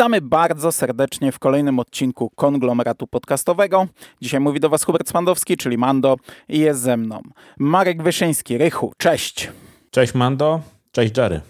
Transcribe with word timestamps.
Witamy 0.00 0.20
bardzo 0.20 0.72
serdecznie 0.72 1.32
w 1.32 1.38
kolejnym 1.38 1.78
odcinku 1.78 2.30
konglomeratu 2.30 3.06
podcastowego. 3.06 3.86
Dzisiaj 4.20 4.40
mówi 4.40 4.60
do 4.60 4.68
Was 4.68 4.84
Hubert 4.84 5.08
Spandowski, 5.08 5.56
czyli 5.56 5.78
Mando 5.78 6.16
i 6.48 6.58
jest 6.58 6.80
ze 6.80 6.96
mną 6.96 7.22
Marek 7.58 8.02
Wyszyński. 8.02 8.58
Rychu, 8.58 8.92
cześć. 8.98 9.50
Cześć 9.90 10.14
Mando, 10.14 10.60
cześć 10.92 11.16
Jerry. 11.16 11.40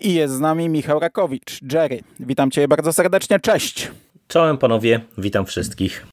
I 0.00 0.14
jest 0.14 0.34
z 0.34 0.40
nami 0.40 0.68
Michał 0.68 1.00
Rakowicz. 1.00 1.60
Jerry, 1.72 2.00
witam 2.20 2.50
Cię 2.50 2.68
bardzo 2.68 2.92
serdecznie, 2.92 3.40
cześć. 3.40 3.90
Czołem 4.28 4.58
panowie, 4.58 5.00
witam 5.18 5.46
wszystkich. 5.46 6.06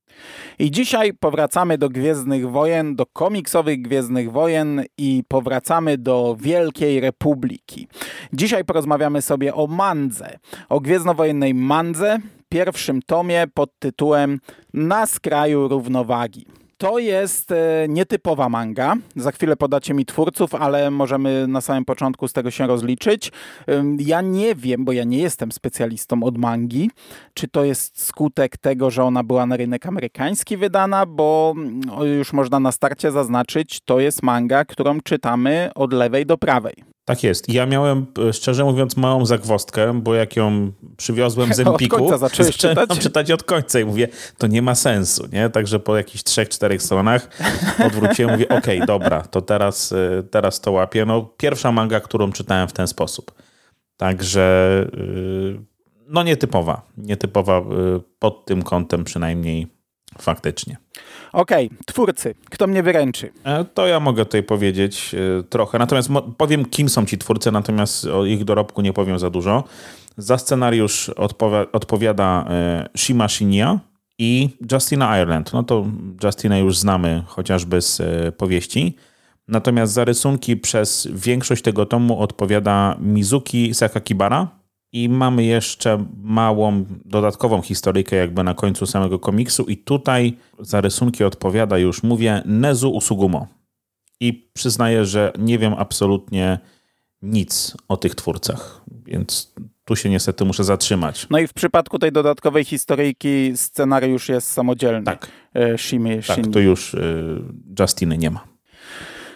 I 0.60 0.72
dzisiaj 0.72 1.14
powracamy 1.14 1.78
do 1.78 1.90
Gwiezdnych 1.90 2.50
Wojen, 2.50 2.96
do 2.96 3.06
komiksowych 3.06 3.82
Gwiezdnych 3.82 4.32
Wojen 4.32 4.84
i 4.98 5.24
powracamy 5.28 5.98
do 5.98 6.38
Wielkiej 6.40 7.00
Republiki. 7.00 7.88
Dzisiaj 8.34 8.66
porozmawiamy 8.66 9.22
sobie 9.22 9.56
o 9.56 9.68
Mandze, 9.68 10.38
o 10.70 10.80
gwiezdnowojennej 10.80 11.54
Mandze, 11.54 12.20
pierwszym 12.50 13.02
tomie 13.02 13.46
pod 13.54 13.80
tytułem 13.80 14.40
Na 14.74 15.06
skraju 15.06 15.68
równowagi. 15.68 16.61
To 16.82 17.00
jest 17.00 17.52
e, 17.52 17.86
nietypowa 17.90 18.50
manga. 18.50 18.96
Za 19.16 19.32
chwilę 19.32 19.56
podacie 19.56 19.94
mi 19.94 20.06
twórców, 20.06 20.56
ale 20.56 20.92
możemy 20.92 21.48
na 21.48 21.62
samym 21.62 21.86
początku 21.86 22.28
z 22.28 22.34
tego 22.34 22.52
się 22.52 22.68
rozliczyć. 22.68 23.32
Ja 23.98 24.22
nie 24.22 24.56
wiem, 24.56 24.86
bo 24.86 24.92
ja 24.92 25.04
nie 25.04 25.18
jestem 25.18 25.52
specjalistą 25.52 26.24
od 26.24 26.38
mangi, 26.38 26.92
czy 27.34 27.48
to 27.48 27.64
jest 27.64 28.02
skutek 28.02 28.58
tego, 28.58 28.90
że 28.90 29.04
ona 29.04 29.24
była 29.24 29.46
na 29.46 29.58
rynek 29.58 29.86
amerykański 29.86 30.58
wydana, 30.58 31.06
bo 31.06 31.54
mm, 31.58 31.82
już 32.18 32.34
można 32.34 32.60
na 32.60 32.72
starcie 32.72 33.12
zaznaczyć, 33.12 33.80
to 33.86 34.00
jest 34.00 34.24
manga, 34.24 34.66
którą 34.66 35.02
czytamy 35.02 35.70
od 35.76 35.94
lewej 35.94 36.26
do 36.26 36.38
prawej. 36.38 36.74
Tak 37.06 37.24
jest. 37.24 37.50
Ja 37.50 37.66
miałem, 37.66 38.06
e, 38.30 38.34
szczerze 38.34 38.64
mówiąc, 38.64 38.98
małą 38.98 39.26
zagwostkę, 39.26 40.02
bo 40.02 40.16
jak 40.16 40.36
ją 40.36 40.72
przywiozłem 40.98 41.54
z 41.54 41.60
Empiku, 41.68 42.18
zacząłem 42.18 42.52
czytać? 42.52 43.00
czytać 43.04 43.32
od 43.32 43.44
końca 43.44 43.80
i 43.80 43.86
mówię, 43.86 44.08
to 44.38 44.48
nie 44.48 44.62
ma 44.62 44.76
sensu, 44.76 45.28
nie? 45.32 45.50
Także 45.50 45.80
po 45.80 45.98
jakichś 45.98 46.24
trzech, 46.24 46.50
czterech 46.50 46.82
stronach 46.82 47.30
odwróciłem, 47.86 48.32
mówię, 48.32 48.50
okej, 48.58 48.78
okay, 48.78 48.88
dobra, 48.88 49.22
to 49.22 49.42
teraz, 49.42 49.92
e, 49.92 50.24
teraz 50.24 50.62
to 50.62 50.72
łapię. 50.72 51.06
No, 51.06 51.22
pierwsza 51.38 51.72
manga, 51.72 52.00
którą 52.00 52.32
czytałem 52.32 52.68
w 52.68 52.74
ten 52.74 52.88
sposób. 52.88 53.32
Także, 53.98 54.86
e, 54.94 55.02
no 56.08 56.24
nietypowa. 56.24 56.82
Nietypowa 56.98 57.62
pod 58.20 58.46
tym 58.46 58.64
kątem 58.64 59.04
przynajmniej 59.04 59.68
faktycznie. 60.20 60.78
Okej, 61.34 61.66
okay, 61.66 61.78
twórcy. 61.86 62.36
Kto 62.50 62.68
mnie 62.68 62.84
wyręczy? 62.84 63.30
E, 63.44 63.66
to 63.66 63.88
ja 63.88 64.00
mogę 64.00 64.26
tutaj 64.26 64.44
powiedzieć 64.44 65.16
e, 65.40 65.44
trochę. 65.44 65.80
Natomiast 65.80 66.10
powiem, 66.38 66.66
kim 66.66 66.90
są 66.90 67.06
ci 67.06 67.18
twórcy, 67.18 67.52
natomiast 67.52 68.06
o 68.06 68.26
ich 68.26 68.44
dorobku 68.44 68.82
nie 68.82 68.94
powiem 68.94 69.20
za 69.20 69.30
dużo. 69.30 69.64
Za 70.18 70.38
scenariusz 70.38 71.12
odpowiada 71.72 72.46
e, 72.50 72.90
Shima 72.98 73.28
Shinya 73.28 73.80
i 74.18 74.50
Justina 74.72 75.18
Ireland. 75.22 75.54
No 75.54 75.64
to 75.64 75.86
Justina 76.24 76.58
już 76.58 76.78
znamy 76.78 77.24
chociażby 77.28 77.82
z 77.82 78.02
powieści. 78.36 78.96
Natomiast 79.48 79.94
za 79.94 80.06
rysunki 80.06 80.58
przez 80.58 81.08
większość 81.12 81.64
tego 81.64 81.86
tomu 81.86 82.20
odpowiada 82.20 82.98
Mizuki 83.00 83.74
Sakakibara, 83.74 84.48
i 84.92 85.10
mamy 85.10 85.44
jeszcze 85.44 86.06
małą, 86.24 86.86
dodatkową 87.06 87.62
historyjkę 87.62 88.16
jakby 88.16 88.44
na 88.44 88.54
końcu 88.54 88.86
samego 88.86 89.20
komiksu 89.20 89.64
i 89.64 89.78
tutaj 89.78 90.38
za 90.60 90.82
rysunki 90.82 91.24
odpowiada, 91.24 91.78
już 91.78 92.04
mówię, 92.04 92.42
Nezu 92.46 92.92
Usugumo. 92.92 93.48
I 94.20 94.50
przyznaję, 94.54 95.06
że 95.06 95.34
nie 95.40 95.60
wiem 95.60 95.74
absolutnie 95.78 96.60
nic 97.22 97.78
o 97.88 97.98
tych 97.98 98.16
twórcach, 98.16 98.82
więc 99.06 99.54
tu 99.86 99.96
się 99.96 100.10
niestety 100.10 100.46
muszę 100.46 100.64
zatrzymać. 100.64 101.28
No 101.30 101.40
i 101.40 101.48
w 101.48 101.54
przypadku 101.54 102.00
tej 102.00 102.12
dodatkowej 102.12 102.66
historyjki 102.66 103.52
scenariusz 103.56 104.30
jest 104.30 104.52
samodzielny. 104.52 105.04
Tak. 105.04 105.28
E, 105.56 105.78
Shimi, 105.78 106.24
tak, 106.28 106.40
tu 106.54 106.60
już 106.60 106.96
e, 106.96 107.00
Justiny 107.80 108.18
nie 108.18 108.32
ma. 108.32 108.48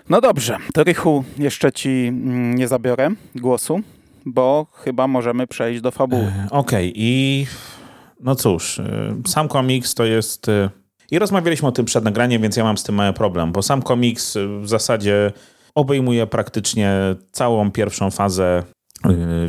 No 0.10 0.22
dobrze, 0.22 0.58
to 0.74 0.84
Rychu 0.84 1.24
jeszcze 1.38 1.72
ci 1.72 1.90
mm, 1.90 2.56
nie 2.56 2.68
zabiorę 2.68 3.10
głosu 3.36 3.82
bo 4.26 4.68
chyba 4.74 5.08
możemy 5.08 5.48
przejść 5.48 5.82
do 5.82 5.92
fabuły. 5.92 6.24
E, 6.24 6.48
okej, 6.52 6.90
okay. 6.90 6.92
i 6.96 7.46
no 8.20 8.36
cóż, 8.36 8.80
e, 8.80 9.16
sam 9.28 9.48
komiks 9.48 9.96
to 9.96 10.06
jest. 10.06 10.50
E, 10.50 10.70
I 11.12 11.20
rozmawialiśmy 11.20 11.68
o 11.68 11.72
tym 11.72 11.86
przed 11.86 12.04
nagraniem, 12.04 12.42
więc 12.42 12.58
ja 12.58 12.64
mam 12.64 12.78
z 12.78 12.84
tym 12.84 12.96
mały 12.96 13.14
problem, 13.14 13.52
bo 13.52 13.62
sam 13.62 13.82
komiks 13.82 14.38
w 14.62 14.68
zasadzie 14.68 15.32
obejmuje 15.76 16.28
praktycznie 16.28 16.96
całą 17.32 17.72
pierwszą 17.72 18.12
fazę 18.12 18.64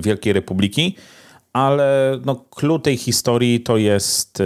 Wielkiej 0.01 0.33
Republiki, 0.33 0.97
ale 1.53 2.19
no, 2.25 2.45
clue 2.51 2.79
tej 2.79 2.97
historii 2.97 3.61
to 3.61 3.77
jest 3.77 4.43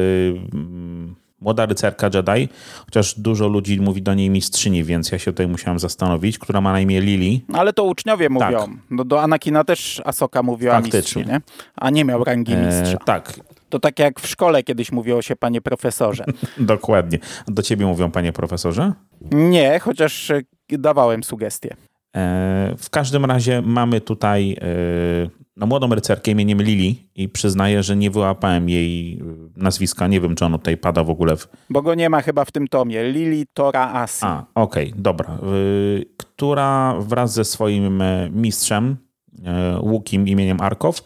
młoda 1.40 1.66
rycerka 1.66 2.10
Jedi, 2.14 2.48
chociaż 2.84 3.18
dużo 3.18 3.48
ludzi 3.48 3.80
mówi 3.80 4.02
do 4.02 4.14
niej 4.14 4.30
mistrzyni, 4.30 4.84
więc 4.84 5.12
ja 5.12 5.18
się 5.18 5.32
tutaj 5.32 5.48
musiałem 5.48 5.78
zastanowić, 5.78 6.38
która 6.38 6.60
ma 6.60 6.72
na 6.72 6.80
imię 6.80 7.00
Lili. 7.00 7.44
Ale 7.52 7.72
to 7.72 7.84
uczniowie 7.84 8.28
mówią. 8.28 8.58
Tak. 8.58 8.70
No, 8.90 9.04
do 9.04 9.22
Anakina 9.22 9.64
też 9.64 10.02
Asoka 10.04 10.42
mówiła 10.42 10.74
Faktycznie. 10.74 10.98
mistrzu, 10.98 11.20
nie? 11.20 11.40
A 11.76 11.90
nie 11.90 12.04
miał 12.04 12.24
rangi 12.24 12.52
e, 12.52 12.66
mistrza. 12.66 12.96
E, 12.96 13.04
tak. 13.04 13.40
To 13.68 13.78
tak 13.80 13.98
jak 13.98 14.20
w 14.20 14.26
szkole 14.26 14.62
kiedyś 14.62 14.92
mówiło 14.92 15.22
się 15.22 15.36
panie 15.36 15.60
profesorze. 15.60 16.24
Dokładnie. 16.58 17.18
Do 17.48 17.62
ciebie 17.62 17.86
mówią 17.86 18.10
panie 18.10 18.32
profesorze? 18.32 18.92
Nie, 19.30 19.78
chociaż 19.78 20.30
e, 20.30 20.42
dawałem 20.68 21.24
sugestie. 21.24 21.76
E, 22.16 22.74
w 22.78 22.90
każdym 22.90 23.24
razie 23.24 23.62
mamy 23.62 24.00
tutaj 24.00 24.52
e, 24.52 24.66
no, 25.60 25.66
młodą 25.66 25.94
rycerkę 25.94 26.30
imieniem 26.30 26.62
Lili 26.62 27.08
i 27.14 27.28
przyznaję, 27.28 27.82
że 27.82 27.96
nie 27.96 28.10
wyłapałem 28.10 28.68
jej 28.68 29.20
y, 29.20 29.24
nazwiska. 29.56 30.06
Nie 30.06 30.20
wiem, 30.20 30.34
czy 30.34 30.44
ono 30.44 30.58
tutaj 30.58 30.76
pada 30.76 31.04
w 31.04 31.10
ogóle. 31.10 31.36
W... 31.36 31.48
Bo 31.70 31.82
go 31.82 31.94
nie 31.94 32.10
ma 32.10 32.22
chyba 32.22 32.44
w 32.44 32.52
tym 32.52 32.68
tomie. 32.68 33.04
Lili 33.04 33.46
Tora 33.54 33.92
Asi. 33.92 34.24
A, 34.24 34.44
okej, 34.54 34.88
okay, 34.88 35.02
dobra. 35.02 35.38
Y 35.54 36.06
która 36.16 36.94
wraz 36.98 37.32
ze 37.32 37.44
swoim 37.44 38.02
e, 38.02 38.30
mistrzem, 38.30 38.96
y 39.38 39.80
Łukim 39.80 40.28
imieniem 40.28 40.60
Arkow, 40.60 41.02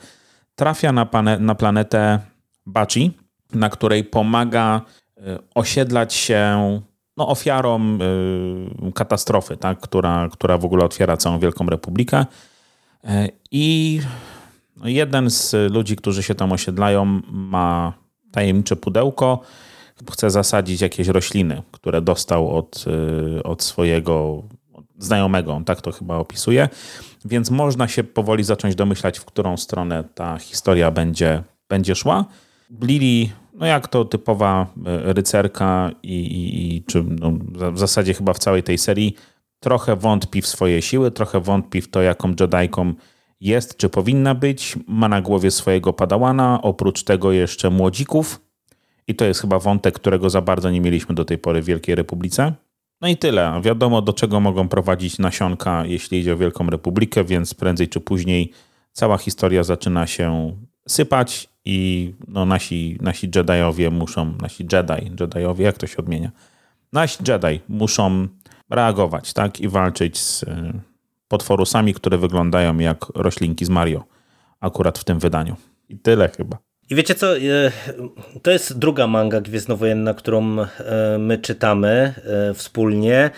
trafia 0.54 0.92
na, 0.92 1.08
na 1.40 1.54
planetę 1.54 2.18
Baci, 2.66 3.12
na 3.54 3.70
której 3.70 4.04
pomaga 4.04 4.80
y 5.18 5.38
osiedlać 5.54 6.14
się 6.14 6.80
no, 7.16 7.28
ofiarom 7.28 7.98
katastrofy, 8.94 9.56
tak? 9.56 9.80
która, 9.80 10.28
która 10.32 10.58
w 10.58 10.64
ogóle 10.64 10.84
otwiera 10.84 11.16
całą 11.16 11.38
Wielką 11.38 11.66
Republikę. 11.66 12.26
E, 13.04 13.28
I 13.50 14.00
jeden 14.84 15.30
z 15.30 15.72
ludzi, 15.72 15.96
którzy 15.96 16.22
się 16.22 16.34
tam 16.34 16.52
osiedlają, 16.52 17.20
ma 17.30 17.92
tajemnicze 18.32 18.76
pudełko, 18.76 19.40
chce 20.12 20.30
zasadzić 20.30 20.80
jakieś 20.80 21.08
rośliny, 21.08 21.62
które 21.70 22.02
dostał 22.02 22.56
od, 22.56 22.84
y, 23.38 23.42
od 23.42 23.62
swojego 23.62 24.42
znajomego, 24.98 25.52
on 25.52 25.64
tak 25.64 25.80
to 25.80 25.92
chyba 25.92 26.16
opisuje. 26.16 26.68
Więc 27.24 27.50
można 27.50 27.88
się 27.88 28.04
powoli 28.04 28.44
zacząć 28.44 28.74
domyślać, 28.74 29.18
w 29.18 29.24
którą 29.24 29.56
stronę 29.56 30.04
ta 30.14 30.38
historia 30.38 30.90
będzie, 30.90 31.42
będzie 31.68 31.94
szła. 31.94 32.24
Lili, 32.82 33.32
no 33.54 33.66
jak 33.66 33.88
to 33.88 34.04
typowa 34.04 34.66
y, 35.08 35.12
rycerka 35.12 35.90
i, 36.02 36.14
i, 36.14 36.76
i 36.76 36.82
czy 36.82 37.04
no, 37.04 37.32
w 37.72 37.78
zasadzie 37.78 38.14
chyba 38.14 38.32
w 38.32 38.38
całej 38.38 38.62
tej 38.62 38.78
serii, 38.78 39.14
trochę 39.60 39.96
wątpi 39.96 40.42
w 40.42 40.46
swoje 40.46 40.82
siły, 40.82 41.10
trochę 41.10 41.40
wątpi 41.40 41.80
w 41.80 41.90
to, 41.90 42.02
jaką 42.02 42.34
Jediką 42.40 42.94
jest 43.40 43.76
czy 43.76 43.88
powinna 43.88 44.34
być. 44.34 44.76
Ma 44.86 45.08
na 45.08 45.20
głowie 45.20 45.50
swojego 45.50 45.92
padałana, 45.92 46.62
oprócz 46.62 47.02
tego 47.02 47.32
jeszcze 47.32 47.70
młodzików. 47.70 48.40
I 49.06 49.14
to 49.14 49.24
jest 49.24 49.40
chyba 49.40 49.58
wątek, 49.58 49.94
którego 49.94 50.30
za 50.30 50.40
bardzo 50.40 50.70
nie 50.70 50.80
mieliśmy 50.80 51.14
do 51.14 51.24
tej 51.24 51.38
pory 51.38 51.62
w 51.62 51.64
Wielkiej 51.64 51.94
Republice. 51.94 52.52
No 53.00 53.08
i 53.08 53.16
tyle. 53.16 53.60
Wiadomo, 53.62 54.02
do 54.02 54.12
czego 54.12 54.40
mogą 54.40 54.68
prowadzić 54.68 55.18
nasionka, 55.18 55.86
jeśli 55.86 56.18
idzie 56.18 56.32
o 56.32 56.36
Wielką 56.36 56.66
Republikę, 56.66 57.24
więc 57.24 57.54
prędzej 57.54 57.88
czy 57.88 58.00
później 58.00 58.52
cała 58.92 59.18
historia 59.18 59.62
zaczyna 59.62 60.06
się 60.06 60.56
sypać 60.88 61.48
i 61.64 62.12
no, 62.28 62.46
nasi, 62.46 62.98
nasi 63.00 63.30
Jediowie 63.34 63.90
muszą, 63.90 64.34
nasi 64.40 64.66
Jedi, 64.72 65.10
Jediowie, 65.20 65.64
jak 65.64 65.78
to 65.78 65.86
się 65.86 65.96
odmienia? 65.96 66.30
Nasi 66.92 67.18
Jedi 67.28 67.60
muszą 67.68 68.28
reagować, 68.70 69.32
tak, 69.32 69.60
i 69.60 69.68
walczyć 69.68 70.18
z 70.18 70.44
potworusami, 71.28 71.94
które 71.94 72.18
wyglądają 72.18 72.78
jak 72.78 73.06
roślinki 73.14 73.64
z 73.64 73.70
Mario. 73.70 74.04
Akurat 74.60 74.98
w 74.98 75.04
tym 75.04 75.18
wydaniu. 75.18 75.56
I 75.88 75.98
tyle 75.98 76.28
chyba. 76.36 76.58
I 76.90 76.94
wiecie 76.94 77.14
co, 77.14 77.36
e, 77.36 77.40
to 78.42 78.50
jest 78.50 78.78
druga 78.78 79.06
manga 79.06 79.40
gwiezdnowojenna, 79.40 80.14
którą 80.14 80.60
e, 80.60 80.66
my 81.18 81.38
czytamy 81.38 82.14
e, 82.50 82.54
wspólnie 82.54 83.30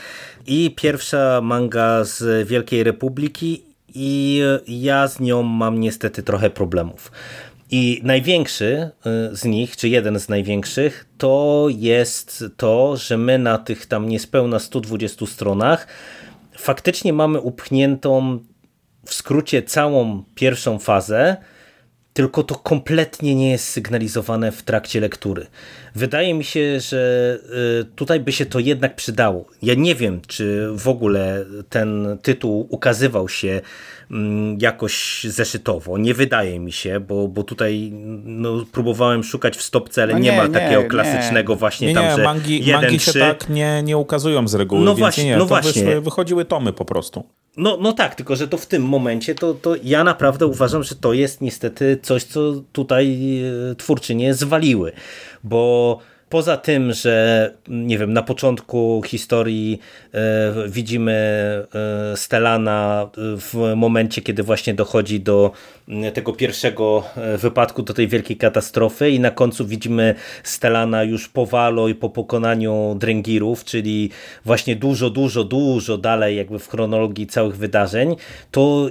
i 0.47 0.75
pierwsza 0.77 1.41
manga 1.43 2.05
z 2.05 2.49
Wielkiej 2.49 2.85
Republiki 2.85 3.63
i 3.95 4.43
ja 4.69 5.09
z 5.09 5.21
nią 5.21 5.43
mam 5.43 5.81
niestety 5.81 6.23
trochę 6.23 6.51
problemów. 6.51 7.13
I 7.71 8.01
największy 8.05 8.91
z 9.33 9.45
nich, 9.45 9.77
czy 9.77 9.89
jeden 9.89 10.21
z 10.21 10.29
największych, 10.29 11.07
to 11.19 11.67
jest 11.71 12.45
to, 12.57 12.97
że 12.97 13.19
my 13.19 13.39
na 13.39 13.59
tych 13.59 13.87
tam 13.87 14.09
niespełna 14.09 14.59
120 14.59 15.27
stronach 15.27 15.87
faktycznie 16.59 17.13
mamy 17.13 17.41
upchniętą 17.41 18.39
w 19.07 19.15
skrócie 19.15 19.63
całą 19.63 20.25
pierwszą 20.35 20.79
fazę 20.79 21.37
tylko 22.17 22.43
to 22.43 22.55
kompletnie 22.55 23.35
nie 23.35 23.51
jest 23.51 23.69
sygnalizowane 23.69 24.53
w 24.53 24.63
trakcie 24.63 25.01
lektury. 25.01 25.47
Wydaje 25.95 26.35
mi 26.35 26.45
się, 26.45 26.81
że 26.81 27.39
y, 27.81 27.85
tutaj 27.85 28.21
by 28.21 28.33
się 28.33 28.47
to 28.47 28.59
jednak 28.59 28.97
przydało. 28.97 29.45
Ja 29.63 29.75
nie 29.75 29.95
wiem, 29.95 30.21
czy 30.27 30.69
w 30.75 30.89
ogóle 30.89 31.45
ten 31.71 32.19
tytuł 32.23 32.67
ukazywał 32.71 33.29
się 33.29 33.61
mm, 34.11 34.59
jakoś 34.61 35.25
zeszytowo. 35.25 35.99
Nie 35.99 36.15
wydaje 36.15 36.61
mi 36.61 36.73
się, 36.73 37.01
bo, 37.01 37.29
bo 37.29 37.43
tutaj 37.43 37.93
no, 38.25 38.65
próbowałem 38.73 39.25
szukać 39.25 39.57
w 39.57 39.63
stopce, 39.63 40.03
ale 40.03 40.13
no 40.13 40.19
nie, 40.19 40.31
nie, 40.31 40.37
ma 40.37 40.49
takiego 40.49 40.83
nie, 40.83 40.89
klasycznego 40.89 41.53
nie. 41.53 41.59
właśnie 41.59 41.89
nie, 41.89 41.95
tam, 41.95 42.17
że 42.17 42.25
mangi, 42.25 42.65
jeden, 42.65 42.81
mangi 42.83 42.99
się 42.99 43.13
tak 43.13 43.49
nie, 43.49 43.83
nie 43.83 43.97
ukazują 43.97 44.49
z 44.49 44.55
reguły, 44.55 44.85
no 44.85 44.95
właśnie, 44.95 45.25
nie, 45.25 45.37
no 45.37 45.47
właśnie. 45.47 45.85
Wyszły, 45.85 46.01
wychodziły 46.01 46.45
tomy 46.45 46.73
po 46.73 46.85
prostu. 46.85 47.25
No, 47.57 47.77
no 47.81 47.93
tak, 47.93 48.15
tylko 48.15 48.37
że 48.37 48.49
to 48.49 48.59
w 48.59 48.67
tym 48.67 48.83
momencie 48.83 49.35
to, 49.35 49.55
to 49.55 49.75
ja 49.83 50.05
naprawdę 50.05 50.47
uważam, 50.47 50.83
że 50.83 50.95
to 50.95 51.13
jest 51.13 51.41
niestety 51.41 51.99
coś, 52.03 52.25
co 52.25 52.53
tutaj 52.73 53.39
e, 53.71 53.75
twórczynie 53.75 54.35
zwaliły, 54.35 54.93
bo 55.45 55.99
Poza 56.29 56.57
tym, 56.57 56.93
że 56.93 57.55
nie 57.69 57.99
wiem, 57.99 58.13
na 58.13 58.23
początku 58.23 59.03
historii 59.07 59.81
e, 60.13 60.19
widzimy 60.69 61.13
e, 62.13 62.17
Stelana 62.17 63.11
w 63.17 63.73
momencie, 63.77 64.23
kiedy 64.23 64.43
właśnie 64.43 64.75
dochodzi 64.75 65.21
do 65.21 65.53
tego 66.15 66.33
pierwszego 66.33 67.05
e, 67.17 67.39
wypadku, 67.39 67.83
do 67.83 67.95
tej 67.95 68.09
wielkiej 68.09 68.37
katastrofy 68.37 69.11
i 69.11 69.21
na 69.21 69.31
końcu 69.31 69.67
widzimy 69.67 70.15
Stelana 70.43 71.03
już 71.03 71.29
po 71.29 71.47
Walo 71.47 71.89
i 71.89 71.95
po 71.95 72.11
pokonaniu 72.11 72.97
Drengirów, 72.99 73.65
czyli 73.65 74.11
właśnie 74.45 74.77
dużo, 74.77 75.11
dużo, 75.11 75.45
dużo 75.45 75.99
dalej 75.99 76.37
jakby 76.37 76.59
w 76.59 76.69
chronologii 76.69 77.27
całych 77.27 77.57
wydarzeń, 77.57 78.17
to, 78.51 78.91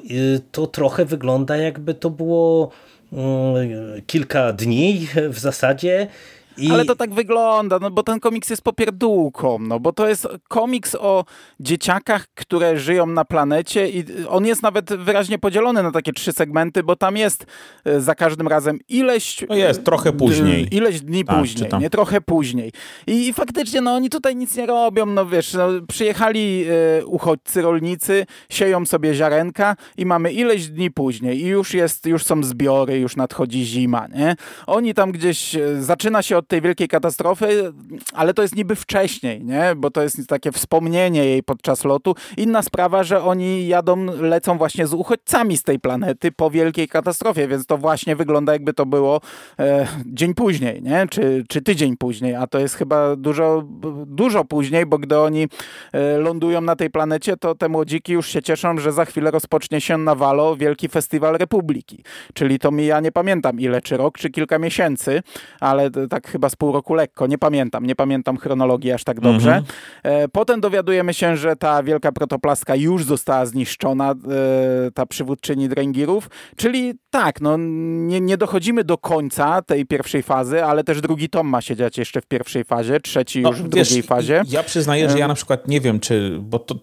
to 0.51 0.67
trochę 0.67 1.05
wygląda 1.05 1.57
jakby 1.57 1.93
to 1.93 2.09
było 2.09 2.71
mm, 3.13 3.67
kilka 4.07 4.53
dni 4.53 5.07
w 5.29 5.39
zasadzie 5.39 6.07
i... 6.57 6.71
Ale 6.71 6.85
to 6.85 6.95
tak 6.95 7.13
wygląda, 7.13 7.79
no 7.79 7.91
bo 7.91 8.03
ten 8.03 8.19
komiks 8.19 8.49
jest 8.49 8.61
popierdółką, 8.61 9.59
no 9.59 9.79
bo 9.79 9.93
to 9.93 10.07
jest 10.07 10.27
komiks 10.47 10.95
o 10.95 11.25
dzieciakach, 11.59 12.27
które 12.35 12.79
żyją 12.79 13.05
na 13.05 13.25
planecie 13.25 13.89
i 13.89 14.05
on 14.27 14.45
jest 14.45 14.63
nawet 14.63 14.93
wyraźnie 14.93 15.39
podzielony 15.39 15.83
na 15.83 15.91
takie 15.91 16.13
trzy 16.13 16.33
segmenty, 16.33 16.83
bo 16.83 16.95
tam 16.95 17.17
jest 17.17 17.45
e, 17.85 18.01
za 18.01 18.15
każdym 18.15 18.47
razem 18.47 18.79
ileś... 18.89 19.43
No 19.49 19.55
jest, 19.55 19.83
trochę 19.83 20.13
później. 20.13 20.75
Ileś 20.75 21.01
dni 21.01 21.25
tak, 21.25 21.39
później, 21.39 21.69
nie? 21.79 21.89
Trochę 21.89 22.21
później. 22.21 22.71
I, 23.07 23.27
I, 23.27 23.33
faktycznie, 23.33 23.81
no 23.81 23.93
oni 23.93 24.09
tutaj 24.09 24.35
nic 24.35 24.55
nie 24.55 24.65
robią, 24.65 25.05
no 25.05 25.25
wiesz, 25.25 25.53
no, 25.53 25.67
przyjechali 25.87 26.65
y, 26.99 27.05
uchodźcy, 27.05 27.61
rolnicy, 27.61 28.25
sieją 28.49 28.85
sobie 28.85 29.13
ziarenka 29.13 29.75
i 29.97 30.05
mamy 30.05 30.31
ileś 30.31 30.67
dni 30.67 30.91
później 30.91 31.41
i 31.41 31.45
już 31.45 31.73
jest, 31.73 32.05
już 32.05 32.23
są 32.23 32.43
zbiory, 32.43 32.99
już 32.99 33.15
nadchodzi 33.15 33.65
zima, 33.65 34.07
nie? 34.07 34.35
Oni 34.67 34.93
tam 34.93 35.11
gdzieś, 35.11 35.55
y, 35.55 35.83
zaczyna 35.83 36.21
się 36.21 36.37
od 36.37 36.44
od 36.45 36.49
tej 36.49 36.61
wielkiej 36.61 36.87
katastrofy, 36.87 37.73
ale 38.13 38.33
to 38.33 38.41
jest 38.41 38.55
niby 38.55 38.75
wcześniej, 38.75 39.43
nie? 39.43 39.73
bo 39.77 39.91
to 39.91 40.03
jest 40.03 40.27
takie 40.27 40.51
wspomnienie 40.51 41.25
jej 41.25 41.43
podczas 41.43 41.85
lotu. 41.85 42.15
Inna 42.37 42.61
sprawa, 42.61 43.03
że 43.03 43.23
oni 43.23 43.67
jadą, 43.67 44.05
lecą 44.05 44.57
właśnie 44.57 44.87
z 44.87 44.93
uchodźcami 44.93 45.57
z 45.57 45.63
tej 45.63 45.79
planety 45.79 46.31
po 46.31 46.49
wielkiej 46.49 46.87
katastrofie, 46.87 47.47
więc 47.47 47.65
to 47.65 47.77
właśnie 47.77 48.15
wygląda 48.15 48.53
jakby 48.53 48.73
to 48.73 48.85
było 48.85 49.21
e, 49.59 49.87
dzień 50.05 50.33
później, 50.33 50.81
nie? 50.81 51.07
Czy, 51.09 51.43
czy 51.49 51.61
tydzień 51.61 51.97
później, 51.97 52.35
a 52.35 52.47
to 52.47 52.59
jest 52.59 52.75
chyba 52.75 53.15
dużo, 53.15 53.63
dużo 54.05 54.45
później, 54.45 54.85
bo 54.85 54.97
gdy 54.97 55.19
oni 55.19 55.47
e, 55.93 56.17
lądują 56.17 56.61
na 56.61 56.75
tej 56.75 56.89
planecie, 56.89 57.37
to 57.37 57.55
te 57.55 57.69
młodziki 57.69 58.13
już 58.13 58.27
się 58.27 58.41
cieszą, 58.41 58.77
że 58.77 58.91
za 58.91 59.05
chwilę 59.05 59.31
rozpocznie 59.31 59.81
się 59.81 59.97
na 59.97 60.15
Walo 60.15 60.55
Wielki 60.55 60.89
Festiwal 60.89 61.37
Republiki. 61.37 62.03
Czyli 62.33 62.59
to 62.59 62.71
mi, 62.71 62.85
ja 62.85 62.99
nie 62.99 63.11
pamiętam 63.11 63.59
ile, 63.59 63.81
czy 63.81 63.97
rok, 63.97 64.17
czy 64.17 64.29
kilka 64.29 64.59
miesięcy, 64.59 65.21
ale 65.59 65.91
tak 66.09 66.34
chyba 66.35 66.49
z 66.49 66.55
pół 66.55 66.71
roku 66.71 66.93
lekko, 66.93 67.27
nie 67.27 67.37
pamiętam, 67.37 67.85
nie 67.85 67.95
pamiętam 67.95 68.37
chronologii 68.37 68.91
aż 68.91 69.03
tak 69.03 69.19
dobrze. 69.19 69.55
Mhm. 69.55 69.65
E, 70.03 70.27
potem 70.27 70.61
dowiadujemy 70.61 71.13
się, 71.13 71.37
że 71.37 71.55
ta 71.55 71.83
wielka 71.83 72.11
protoplaska 72.11 72.75
już 72.75 73.03
została 73.03 73.45
zniszczona, 73.45 74.11
e, 74.11 74.91
ta 74.91 75.05
przywódczyni 75.05 75.69
Drengirów, 75.69 76.29
czyli 76.57 76.93
tak, 77.09 77.41
no 77.41 77.57
nie, 77.57 78.21
nie 78.21 78.37
dochodzimy 78.37 78.83
do 78.83 78.97
końca 78.97 79.61
tej 79.61 79.85
pierwszej 79.85 80.23
fazy, 80.23 80.63
ale 80.63 80.83
też 80.83 81.01
drugi 81.01 81.29
tom 81.29 81.47
ma 81.47 81.61
się 81.61 81.75
dziać 81.75 81.97
jeszcze 81.97 82.21
w 82.21 82.25
pierwszej 82.25 82.63
fazie, 82.63 82.99
trzeci 82.99 83.41
no, 83.41 83.49
już 83.49 83.61
w 83.61 83.75
wiesz, 83.75 83.87
drugiej 83.87 84.03
fazie. 84.03 84.43
Ja 84.47 84.63
przyznaję, 84.63 85.09
że 85.09 85.19
ja 85.19 85.27
na 85.27 85.35
przykład 85.35 85.67
nie 85.67 85.81
wiem, 85.81 85.99
czy, 85.99 86.37
bo 86.41 86.59
to 86.59 86.75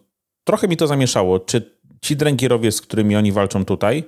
trochę 0.44 0.68
mi 0.68 0.76
to 0.76 0.86
zamieszało, 0.86 1.40
czy 1.40 1.70
ci 2.00 2.16
Drengirowie, 2.16 2.72
z 2.72 2.80
którymi 2.80 3.16
oni 3.16 3.32
walczą 3.32 3.64
tutaj, 3.64 4.04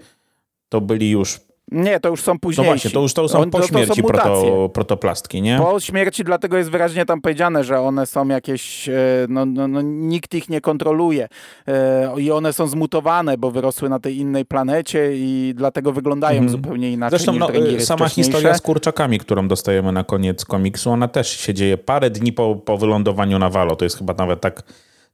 to 0.69 0.81
byli 0.81 1.11
już 1.11 1.41
nie, 1.73 2.01
to 2.01 2.09
już 2.09 2.23
są 2.23 2.39
późniejsi. 2.39 2.71
No 2.71 2.75
właśnie, 2.75 2.91
to 2.91 3.01
już 3.01 3.15
to 3.15 3.29
są 3.29 3.51
po 3.51 3.61
to, 3.61 3.67
śmierci 3.67 3.89
to 3.89 3.95
są 3.95 4.03
proto, 4.03 4.69
protoplastki, 4.69 5.43
nie? 5.43 5.59
Po 5.59 5.81
śmierci, 5.81 6.25
dlatego 6.25 6.59
jest 6.59 6.71
wyraźnie 6.71 7.07
tam 7.07 7.21
powiedziane, 7.21 7.65
że 7.65 7.81
one 7.81 8.07
są 8.07 8.29
jakieś, 8.29 8.89
e, 8.89 8.93
no, 9.29 9.47
no, 9.47 9.69
no 9.69 9.83
nikt 9.83 10.35
ich 10.35 10.49
nie 10.49 10.61
kontroluje 10.61 11.29
e, 11.69 12.15
i 12.21 12.31
one 12.31 12.53
są 12.53 12.67
zmutowane, 12.67 13.39
bo 13.39 13.51
wyrosły 13.51 13.89
na 13.89 13.99
tej 13.99 14.17
innej 14.17 14.45
planecie 14.45 15.11
i 15.15 15.53
dlatego 15.57 15.93
wyglądają 15.93 16.41
mhm. 16.41 16.51
zupełnie 16.51 16.93
inaczej 16.93 17.19
Zresztą 17.19 17.39
no, 17.39 17.49
sama 17.79 18.09
historia 18.09 18.55
z 18.55 18.61
kurczakami, 18.61 19.19
którą 19.19 19.49
dostajemy 19.49 19.93
na 19.93 20.05
koniec 20.05 20.45
komiksu, 20.45 20.91
ona 20.91 21.09
też 21.09 21.31
się 21.41 21.55
dzieje 21.55 21.79
parę 21.79 22.11
dni 22.11 22.33
po, 22.33 22.57
po 22.57 22.79
wylądowaniu 22.79 23.39
na 23.39 23.51
Walo, 23.51 23.77
to 23.77 23.85
jest 23.85 23.99
chyba 23.99 24.15
nawet 24.15 24.41
tak, 24.41 24.63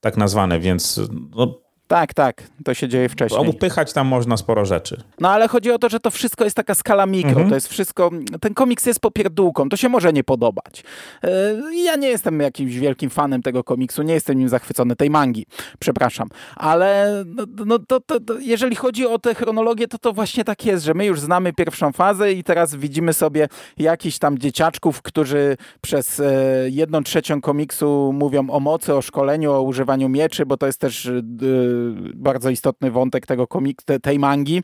tak 0.00 0.17
nazwane, 0.17 0.61
więc 0.61 1.00
no, 1.37 1.61
tak, 1.91 2.15
tak, 2.15 2.43
to 2.65 2.75
się 2.75 2.89
dzieje 2.89 3.09
wcześniej. 3.09 3.49
Upychać 3.49 3.93
tam 3.93 4.07
można 4.07 4.37
sporo 4.37 4.65
rzeczy. 4.65 5.03
No 5.21 5.31
ale 5.31 5.49
chodzi 5.49 5.71
o 5.71 5.79
to, 5.79 5.89
że 5.89 6.01
to 6.01 6.11
wszystko 6.11 6.45
jest 6.45 6.57
taka 6.57 6.75
skala 6.75 7.07
mikro, 7.07 7.31
mhm. 7.31 7.49
to 7.49 7.55
jest 7.55 7.69
wszystko, 7.69 8.11
ten 8.41 8.55
komiks 8.55 8.87
jest 8.87 9.01
popierdółką, 9.01 9.69
to 9.69 9.77
się 9.77 9.89
może 9.89 10.13
nie 10.13 10.25
podobać. 10.25 10.85
E, 11.25 11.55
ja 11.75 11.97
nie 11.97 12.09
jestem 12.09 12.41
jakimś 12.41 12.75
wielkim 12.75 13.11
fanem 13.11 13.43
tego 13.43 13.65
komiksu, 13.65 14.03
nie 14.03 14.15
jestem 14.15 14.39
nim 14.39 14.49
zachwycony, 14.49 14.97
tej 14.97 15.11
mangi, 15.11 15.47
przepraszam, 15.79 16.29
ale 16.57 17.25
no, 17.27 17.45
no 17.67 17.79
to, 17.79 18.01
to, 18.01 18.21
to, 18.21 18.39
jeżeli 18.39 18.77
chodzi 18.77 19.07
o 19.07 19.19
tę 19.19 19.35
chronologię, 19.35 19.89
to 19.89 19.99
to 19.99 20.13
właśnie 20.13 20.45
tak 20.45 20.65
jest, 20.65 20.85
że 20.85 20.95
my 20.95 21.07
już 21.07 21.21
znamy 21.21 21.53
pierwszą 21.53 21.93
fazę 21.93 22.33
i 22.33 22.45
teraz 22.45 22.75
widzimy 22.75 23.13
sobie 23.13 23.49
jakichś 23.79 24.19
tam 24.19 24.39
dzieciaczków, 24.39 25.03
którzy 25.03 25.57
przez 25.81 26.21
e, 26.21 26.33
jedną 26.69 27.03
trzecią 27.03 27.41
komiksu 27.41 28.13
mówią 28.15 28.51
o 28.51 28.61
mocy, 28.61 28.95
o 28.95 29.03
szkoleniu, 29.03 29.53
o 29.53 29.63
używaniu 29.63 30.09
mieczy, 30.09 30.47
bo 30.47 30.57
to 30.57 30.67
jest 30.67 30.79
też 30.79 31.06
e, 31.06 31.23
bardzo 32.15 32.51
istotny 32.51 32.91
wątek 32.91 33.27
tego 33.27 33.46
komik, 33.46 33.82
tej 34.03 34.19
mangi, 34.19 34.63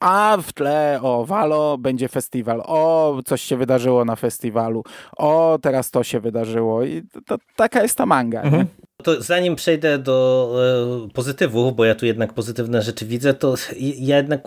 a 0.00 0.38
w 0.42 0.52
tle 0.52 0.98
o 1.02 1.24
Valo 1.24 1.78
będzie 1.78 2.08
festiwal, 2.08 2.62
o 2.66 3.20
coś 3.24 3.42
się 3.42 3.56
wydarzyło 3.56 4.04
na 4.04 4.16
festiwalu, 4.16 4.84
o 5.16 5.58
teraz 5.62 5.90
to 5.90 6.04
się 6.04 6.20
wydarzyło 6.20 6.84
i 6.84 7.02
to, 7.12 7.20
to 7.20 7.38
taka 7.56 7.82
jest 7.82 7.98
ta 7.98 8.06
manga. 8.06 8.42
Mhm. 8.42 8.66
To 9.00 9.22
zanim 9.22 9.56
przejdę 9.56 9.98
do 9.98 10.50
e, 11.06 11.08
pozytywów, 11.08 11.76
bo 11.76 11.84
ja 11.84 11.94
tu 11.94 12.06
jednak 12.06 12.32
pozytywne 12.32 12.82
rzeczy 12.82 13.06
widzę, 13.06 13.34
to 13.34 13.54
ja 13.98 14.16
jednak 14.16 14.40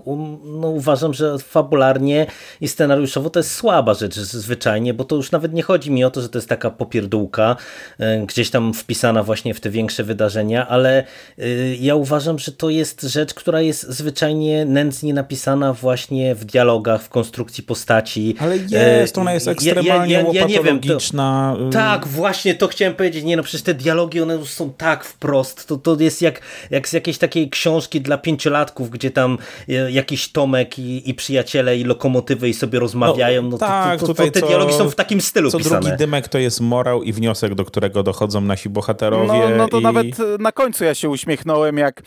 no, 0.44 0.68
uważam, 0.68 1.14
że 1.14 1.40
fabularnie 1.40 2.26
i 2.62 2.68
scenariuszowo 2.68 3.30
to 3.30 3.40
jest 3.40 3.52
słaba 3.52 3.94
rzecz 3.94 4.16
zwyczajnie, 4.16 4.94
bo 4.94 5.04
to 5.04 5.16
już 5.16 5.32
nawet 5.32 5.54
nie 5.54 5.64
chodzi 5.64 5.92
mi 5.92 6.04
o 6.04 6.12
to, 6.12 6.22
że 6.22 6.30
to 6.30 6.38
jest 6.38 6.50
taka 6.50 6.70
popierdółka, 6.70 7.56
e, 8.00 8.26
gdzieś 8.26 8.50
tam 8.50 8.74
wpisana 8.74 9.24
właśnie 9.24 9.54
w 9.54 9.60
te 9.60 9.70
większe 9.70 10.04
wydarzenia, 10.04 10.68
ale 10.68 11.04
e, 11.40 11.46
ja 11.76 11.96
uważam, 11.96 12.40
że 12.40 12.52
to 12.52 12.70
jest 12.70 13.02
rzecz, 13.02 13.34
która 13.34 13.62
jest 13.62 13.90
zwyczajnie 13.90 14.66
nędznie 14.66 15.14
napisana 15.14 15.74
właśnie 15.74 16.36
w 16.36 16.46
dialogach, 16.46 17.02
w 17.02 17.10
konstrukcji 17.10 17.64
postaci. 17.64 18.36
Ale 18.40 18.58
jest, 18.58 19.18
ona 19.18 19.34
jest 19.34 19.48
ekstremalnie 19.48 20.14
ja, 20.14 20.22
ja, 20.22 20.28
ja, 20.28 20.40
ja 20.42 20.48
nie 20.48 20.64
wiem, 20.64 20.80
to, 20.80 20.98
y- 20.98 21.72
Tak, 21.72 22.08
właśnie 22.08 22.56
to 22.56 22.68
chciałem 22.68 22.94
powiedzieć, 22.96 23.24
nie 23.24 23.38
no 23.38 23.44
przecież 23.44 23.62
te 23.62 23.74
dialogi, 23.74 24.22
one 24.22 24.38
są 24.46 24.74
tak 24.74 25.06
wprost. 25.06 25.68
To, 25.68 25.78
to 25.78 25.98
jest 26.00 26.22
jak, 26.22 26.42
jak 26.70 26.90
z 26.90 26.94
jakiejś 26.94 27.18
takiej 27.18 27.50
książki 27.50 28.02
dla 28.02 28.18
pięciolatków, 28.18 28.90
gdzie 28.90 29.12
tam 29.12 29.38
e, 29.70 29.92
jakiś 29.92 30.32
Tomek 30.32 30.80
i, 30.80 31.10
i 31.10 31.14
przyjaciele 31.14 31.78
i 31.78 31.84
lokomotywy 31.84 32.50
i 32.50 32.54
sobie 32.54 32.80
rozmawiają. 32.80 33.42
No, 33.42 33.50
no 33.50 33.58
tak, 33.58 34.00
to, 34.00 34.08
to, 34.08 34.14
to, 34.14 34.32
te 34.32 34.40
co, 34.40 34.48
dialogi 34.48 34.74
są 34.74 34.90
w 34.90 34.96
takim 34.96 35.22
stylu 35.22 35.52
co 35.52 35.58
pisane. 35.58 35.82
drugi 35.82 35.98
dymek 35.98 36.28
to 36.28 36.38
jest 36.38 36.62
morał 36.62 37.04
i 37.04 37.14
wniosek, 37.14 37.56
do 37.56 37.66
którego 37.66 38.04
dochodzą 38.04 38.42
nasi 38.42 38.70
bohaterowie. 38.70 39.50
No, 39.50 39.58
no 39.58 39.68
to 39.68 39.80
i... 39.80 39.84
nawet 39.84 40.08
na 40.40 40.52
końcu 40.52 40.84
ja 40.84 40.96
się 40.96 41.10
uśmiechnąłem, 41.10 41.78
jak 41.78 42.02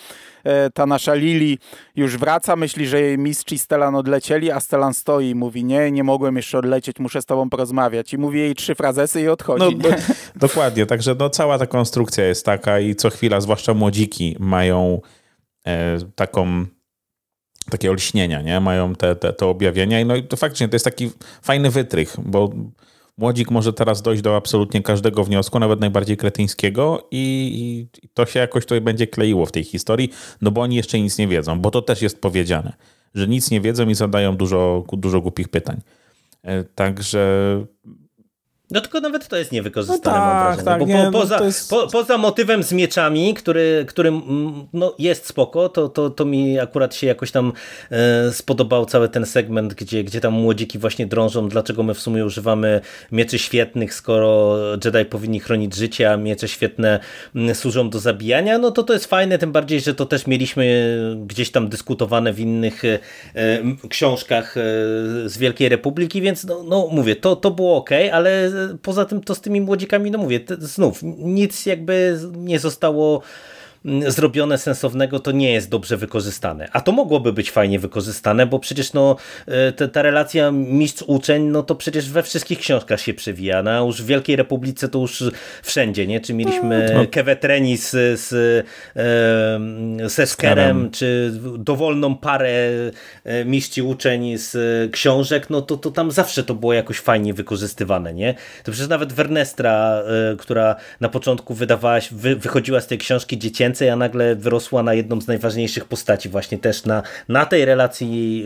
ta 0.74 0.86
nasza 0.86 1.14
Lili 1.14 1.58
już 1.96 2.16
wraca, 2.16 2.56
myśli, 2.56 2.86
że 2.86 3.00
jej 3.00 3.18
mistrz 3.18 3.52
i 3.52 3.58
Stellan 3.58 3.94
odlecieli, 3.94 4.50
a 4.50 4.60
Stellan 4.60 4.94
stoi 4.94 5.28
i 5.28 5.34
mówi, 5.34 5.64
nie, 5.64 5.90
nie 5.90 6.04
mogłem 6.04 6.36
jeszcze 6.36 6.58
odlecieć, 6.58 6.98
muszę 6.98 7.22
z 7.22 7.26
tobą 7.26 7.50
porozmawiać. 7.50 8.12
I 8.12 8.18
mówi 8.18 8.38
jej 8.38 8.54
trzy 8.54 8.74
frazesy 8.74 9.20
i 9.22 9.28
odchodzi. 9.28 9.76
No, 9.76 9.88
do, 9.88 9.96
dokładnie, 10.48 10.86
także 10.86 11.16
no, 11.18 11.30
cała 11.30 11.58
ta 11.58 11.66
konstrukcja 11.66 12.24
jest 12.24 12.44
taka 12.44 12.80
i 12.80 12.94
co 12.94 13.10
chwila, 13.10 13.40
zwłaszcza 13.40 13.74
młodziki, 13.74 14.36
mają 14.38 15.00
e, 15.66 15.98
taką 16.14 16.66
takie 17.70 17.90
olśnienia, 17.90 18.42
nie? 18.42 18.60
Mają 18.60 18.94
te, 18.94 19.16
te, 19.16 19.32
te 19.32 19.46
objawienia 19.46 20.00
i 20.00 20.04
no 20.04 20.16
i 20.16 20.22
to 20.22 20.36
faktycznie 20.36 20.68
to 20.68 20.74
jest 20.74 20.84
taki 20.84 21.10
fajny 21.42 21.70
wytrych, 21.70 22.16
bo 22.24 22.52
Młodzik 23.18 23.50
może 23.50 23.72
teraz 23.72 24.02
dojść 24.02 24.22
do 24.22 24.36
absolutnie 24.36 24.82
każdego 24.82 25.24
wniosku, 25.24 25.58
nawet 25.58 25.80
najbardziej 25.80 26.16
kretyńskiego 26.16 27.08
i, 27.10 27.88
i 28.02 28.08
to 28.08 28.26
się 28.26 28.40
jakoś 28.40 28.64
tutaj 28.64 28.80
będzie 28.80 29.06
kleiło 29.06 29.46
w 29.46 29.52
tej 29.52 29.64
historii, 29.64 30.10
no 30.42 30.50
bo 30.50 30.60
oni 30.60 30.76
jeszcze 30.76 31.00
nic 31.00 31.18
nie 31.18 31.28
wiedzą, 31.28 31.60
bo 31.60 31.70
to 31.70 31.82
też 31.82 32.02
jest 32.02 32.20
powiedziane. 32.20 32.72
że 33.14 33.28
nic 33.28 33.50
nie 33.50 33.60
wiedzą 33.60 33.88
i 33.88 33.94
zadają 33.94 34.36
dużo, 34.36 34.84
dużo 34.92 35.20
głupich 35.20 35.48
pytań. 35.48 35.80
E, 36.42 36.64
także 36.64 37.64
no 38.70 38.80
tylko 38.80 39.00
nawet 39.00 39.28
to 39.28 39.36
jest 39.36 39.52
niewykorzystane, 39.52 40.18
no 40.18 40.24
tak, 40.24 40.34
mam 40.34 40.44
wrażenie. 40.44 40.64
Tak, 40.64 40.78
bo 40.80 40.86
nie, 40.86 41.04
po, 41.12 41.20
poza, 41.20 41.38
no 41.38 41.44
jest... 41.44 41.70
po, 41.70 41.86
poza 41.86 42.18
motywem 42.18 42.62
z 42.62 42.72
mieczami, 42.72 43.34
który, 43.34 43.84
który 43.88 44.08
mm, 44.08 44.66
no, 44.72 44.94
jest 44.98 45.26
spoko, 45.26 45.68
to, 45.68 45.88
to, 45.88 46.10
to 46.10 46.24
mi 46.24 46.58
akurat 46.58 46.94
się 46.94 47.06
jakoś 47.06 47.30
tam 47.30 47.52
e, 47.90 48.32
spodobał 48.32 48.86
cały 48.86 49.08
ten 49.08 49.26
segment, 49.26 49.74
gdzie, 49.74 50.04
gdzie 50.04 50.20
tam 50.20 50.32
młodziki 50.32 50.78
właśnie 50.78 51.06
drążą, 51.06 51.48
dlaczego 51.48 51.82
my 51.82 51.94
w 51.94 52.00
sumie 52.00 52.24
używamy 52.24 52.80
mieczy 53.12 53.38
świetnych, 53.38 53.94
skoro 53.94 54.56
Jedi 54.84 55.04
powinni 55.04 55.40
chronić 55.40 55.74
życie, 55.74 56.12
a 56.12 56.16
miecze 56.16 56.48
świetne 56.48 57.00
mm, 57.34 57.54
służą 57.54 57.90
do 57.90 57.98
zabijania, 57.98 58.58
no 58.58 58.70
to 58.70 58.82
to 58.82 58.92
jest 58.92 59.06
fajne, 59.06 59.38
tym 59.38 59.52
bardziej, 59.52 59.80
że 59.80 59.94
to 59.94 60.06
też 60.06 60.26
mieliśmy 60.26 60.66
gdzieś 61.26 61.50
tam 61.50 61.68
dyskutowane 61.68 62.32
w 62.32 62.40
innych 62.40 62.84
e, 62.84 62.98
książkach 63.88 64.56
e, 64.56 64.60
z 65.28 65.38
Wielkiej 65.38 65.68
Republiki, 65.68 66.20
więc 66.20 66.44
no, 66.44 66.62
no 66.62 66.88
mówię, 66.92 67.16
to, 67.16 67.36
to 67.36 67.50
było 67.50 67.76
ok, 67.76 67.90
ale 68.12 68.55
poza 68.82 69.04
tym 69.04 69.20
to 69.20 69.34
z 69.34 69.40
tymi 69.40 69.60
młodzikami, 69.60 70.10
no 70.10 70.18
mówię, 70.18 70.40
znów 70.58 71.00
nic 71.18 71.66
jakby 71.66 72.18
nie 72.36 72.58
zostało 72.58 73.22
zrobione 74.08 74.58
sensownego, 74.58 75.20
to 75.20 75.32
nie 75.32 75.52
jest 75.52 75.70
dobrze 75.70 75.96
wykorzystane. 75.96 76.68
A 76.72 76.80
to 76.80 76.92
mogłoby 76.92 77.32
być 77.32 77.50
fajnie 77.50 77.78
wykorzystane, 77.78 78.46
bo 78.46 78.58
przecież 78.58 78.92
no, 78.92 79.16
e, 79.46 79.72
ta, 79.72 79.88
ta 79.88 80.02
relacja 80.02 80.50
mistrz-uczeń, 80.50 81.42
no 81.42 81.62
to 81.62 81.74
przecież 81.74 82.10
we 82.10 82.22
wszystkich 82.22 82.58
książkach 82.58 83.00
się 83.00 83.14
przewija. 83.14 83.62
No, 83.62 83.86
już 83.86 84.02
w 84.02 84.06
Wielkiej 84.06 84.36
Republice 84.36 84.88
to 84.88 84.98
już 84.98 85.24
wszędzie, 85.62 86.06
nie? 86.06 86.20
Czy 86.20 86.34
mieliśmy 86.34 86.90
no. 86.94 87.06
Kewetreni 87.10 87.76
z, 87.76 87.90
z, 88.20 88.32
e, 88.96 90.08
ze 90.08 90.26
Skerem, 90.26 90.90
czy 90.90 91.32
dowolną 91.58 92.16
parę 92.16 92.70
e, 93.24 93.44
mistrz 93.44 93.78
uczeń 93.78 94.38
z 94.38 94.56
książek, 94.92 95.50
no 95.50 95.62
to, 95.62 95.76
to 95.76 95.90
tam 95.90 96.10
zawsze 96.10 96.44
to 96.44 96.54
było 96.54 96.72
jakoś 96.72 96.98
fajnie 96.98 97.34
wykorzystywane, 97.34 98.14
nie? 98.14 98.34
To 98.64 98.72
przecież 98.72 98.88
nawet 98.88 99.12
Wernestra, 99.12 100.02
która 100.38 100.76
na 101.00 101.08
początku 101.08 101.54
wydawała, 101.54 101.98
wy, 102.12 102.36
wychodziła 102.36 102.80
z 102.80 102.86
tej 102.86 102.98
książki 102.98 103.38
dziecięcej, 103.38 103.75
więcej, 103.76 103.90
a 103.90 103.96
nagle 103.96 104.36
wyrosła 104.36 104.82
na 104.82 104.94
jedną 104.94 105.20
z 105.20 105.26
najważniejszych 105.26 105.84
postaci 105.84 106.28
właśnie 106.28 106.58
też 106.58 106.84
na, 106.84 107.02
na 107.28 107.46
tej 107.46 107.64
relacji 107.64 108.44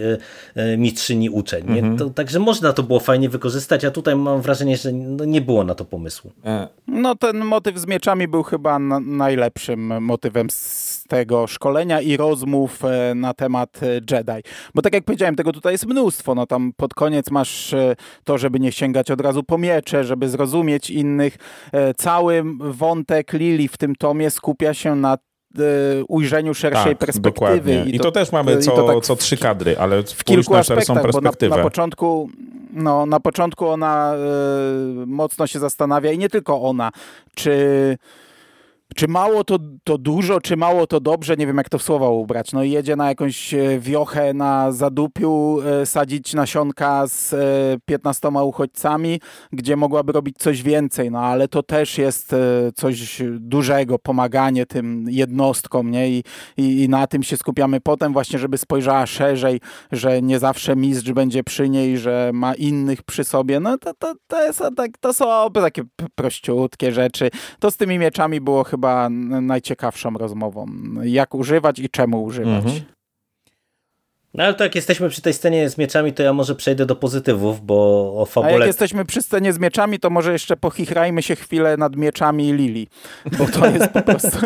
e, 0.57 0.63
e, 0.63 0.77
mistrzyni 0.77 1.31
uczeń. 1.31 1.65
Nie? 1.69 1.79
Mhm. 1.79 1.97
To, 1.97 2.11
także 2.11 2.39
można 2.39 2.73
to 2.73 2.83
było 2.83 3.01
fajnie 3.01 3.29
wykorzystać, 3.29 3.85
a 3.85 3.91
tutaj 3.91 4.17
mam 4.17 4.41
wrażenie, 4.41 4.77
że 4.77 4.93
no 4.93 5.25
nie 5.25 5.41
było 5.41 5.65
na 5.65 5.75
to 5.75 5.85
pomysłu. 5.85 6.33
E, 6.45 6.69
no 6.89 7.15
ten 7.15 7.39
motyw 7.45 7.79
z 7.79 7.87
mieczami 7.87 8.29
był 8.29 8.43
chyba 8.43 8.79
na, 8.79 9.01
najlepszym 9.01 10.03
motywem 10.03 10.51
z 10.51 11.00
tego 11.11 11.47
szkolenia 11.47 12.01
i 12.01 12.17
rozmów 12.17 12.81
na 13.15 13.35
temat 13.35 13.81
Jedi. 14.11 14.51
Bo 14.75 14.83
tak 14.83 14.95
jak 14.95 15.05
powiedziałem, 15.05 15.37
tego 15.37 15.53
tutaj 15.53 15.73
jest 15.75 15.87
mnóstwo. 15.87 16.35
No 16.35 16.47
tam 16.47 16.73
pod 16.77 16.95
koniec 16.95 17.31
masz 17.31 17.75
to, 18.25 18.39
żeby 18.39 18.61
nie 18.61 18.73
sięgać 18.73 19.11
od 19.11 19.21
razu 19.21 19.43
po 19.43 19.59
miecze, 19.59 20.05
żeby 20.05 20.29
zrozumieć 20.29 20.91
innych. 20.91 21.37
Cały 21.97 22.43
wątek 22.61 23.33
Lili 23.33 23.69
w 23.69 23.77
tym 23.77 23.97
tomie 23.97 24.31
skupia 24.31 24.75
się 24.75 24.97
na 24.97 25.19
E, 25.59 26.05
ujrzeniu 26.09 26.55
szerszej 26.55 26.97
tak, 26.97 26.99
perspektywy. 26.99 27.23
Dokładnie. 27.23 27.81
I, 27.81 27.85
to, 27.85 27.97
I 27.97 28.01
to 28.01 28.13
też 28.13 28.33
mamy 28.33 28.59
co, 28.59 28.83
tak 28.83 29.05
co 29.05 29.17
trzy 29.17 29.37
kadry, 29.37 29.79
ale 29.79 30.03
w 30.03 30.25
kilku 30.25 30.53
na 30.53 30.63
szerszą 30.63 30.95
perspektywę. 30.95 31.51
Na, 31.51 31.57
na, 31.57 31.63
początku, 31.63 32.31
no, 32.73 33.07
na 33.07 33.21
początku 33.21 33.69
ona 33.69 34.15
y, 35.03 35.07
mocno 35.07 35.47
się 35.47 35.59
zastanawia 35.59 36.13
i 36.13 36.19
nie 36.19 36.29
tylko 36.29 36.63
ona, 36.63 36.93
czy 37.35 37.99
czy 38.97 39.09
mało 39.09 39.45
to, 39.45 39.59
to 39.85 39.99
dużo, 39.99 40.41
czy 40.41 40.57
mało 40.57 40.87
to 40.87 41.01
dobrze, 41.01 41.37
nie 41.37 41.47
wiem 41.47 41.57
jak 41.57 41.69
to 41.69 41.79
w 41.79 41.83
słowa 41.83 42.09
ubrać. 42.09 42.53
No 42.53 42.63
jedzie 42.63 42.97
na 42.97 43.09
jakąś 43.09 43.55
e, 43.55 43.79
wiochę 43.79 44.35
na 44.35 44.73
zadupiu, 44.73 45.59
e, 45.61 45.87
sadzić 45.87 46.35
nasionka 46.35 47.07
z 47.07 47.35
15 47.85 48.29
e, 48.29 48.45
uchodźcami, 48.45 49.21
gdzie 49.53 49.77
mogłaby 49.77 50.13
robić 50.13 50.37
coś 50.39 50.63
więcej, 50.63 51.11
no 51.11 51.21
ale 51.21 51.49
to 51.49 51.63
też 51.63 51.99
jest 51.99 52.35
coś 52.75 53.23
dużego, 53.31 53.99
pomaganie 53.99 54.67
tym 54.67 55.07
jednostkom, 55.09 55.91
nie? 55.91 56.11
I, 56.11 56.25
i, 56.57 56.83
i 56.83 56.89
na 56.89 57.07
tym 57.07 57.23
się 57.23 57.37
skupiamy 57.37 57.81
potem 57.81 58.13
właśnie, 58.13 58.39
żeby 58.39 58.59
spojrzała 58.59 59.07
szerzej, 59.07 59.61
że 59.93 60.23
nie 60.23 60.39
zawsze 60.39 60.77
mistrz 60.77 61.13
będzie 61.13 61.45
przy 61.45 61.69
niej, 61.69 61.99
że 61.99 62.31
ma 62.35 62.55
innych 62.55 63.03
przy 63.03 63.25
sobie. 63.25 63.61
No 63.61 63.79
to, 63.79 63.95
to, 63.95 64.15
to, 64.27 64.43
jest, 64.43 64.63
tak, 64.77 64.99
to 65.01 65.15
są 65.15 65.51
takie 65.53 65.83
prościutkie 66.15 66.93
rzeczy. 66.93 67.31
To 67.59 67.71
z 67.71 67.77
tymi 67.77 67.99
mieczami 67.99 68.41
było 68.41 68.65
chyba 68.65 68.80
chyba 68.81 69.09
najciekawszą 69.41 70.15
rozmową. 70.15 70.67
Jak 71.03 71.35
używać 71.35 71.79
i 71.79 71.89
czemu 71.89 72.25
używać. 72.25 72.65
Mhm. 72.65 72.81
No 74.35 74.45
ale 74.45 74.55
to 74.55 74.65
jak 74.65 74.75
jesteśmy 74.75 75.09
przy 75.09 75.23
tej 75.23 75.35
scenie 75.35 75.71
z 75.71 75.79
mieczami, 75.79 76.13
to 76.13 76.23
ja 76.23 76.33
może 76.33 76.55
przejdę 76.55 76.87
do 76.87 76.97
pozytywów, 76.97 77.67
bo 77.67 77.75
o 78.21 78.27
fabule... 78.27 78.55
A 78.55 78.59
jak 78.59 78.67
jesteśmy 78.67 79.05
przy 79.05 79.23
scenie 79.23 79.53
z 79.53 79.59
mieczami, 79.59 79.99
to 79.99 80.11
może 80.11 80.33
jeszcze 80.33 80.57
pochichrajmy 80.57 81.23
się 81.23 81.37
chwilę 81.37 81.77
nad 81.77 81.97
mieczami 81.97 82.53
Lili, 82.53 82.89
bo 83.39 83.47
to 83.47 83.67
jest 83.67 83.89
po 83.89 84.03
prostu... 84.03 84.39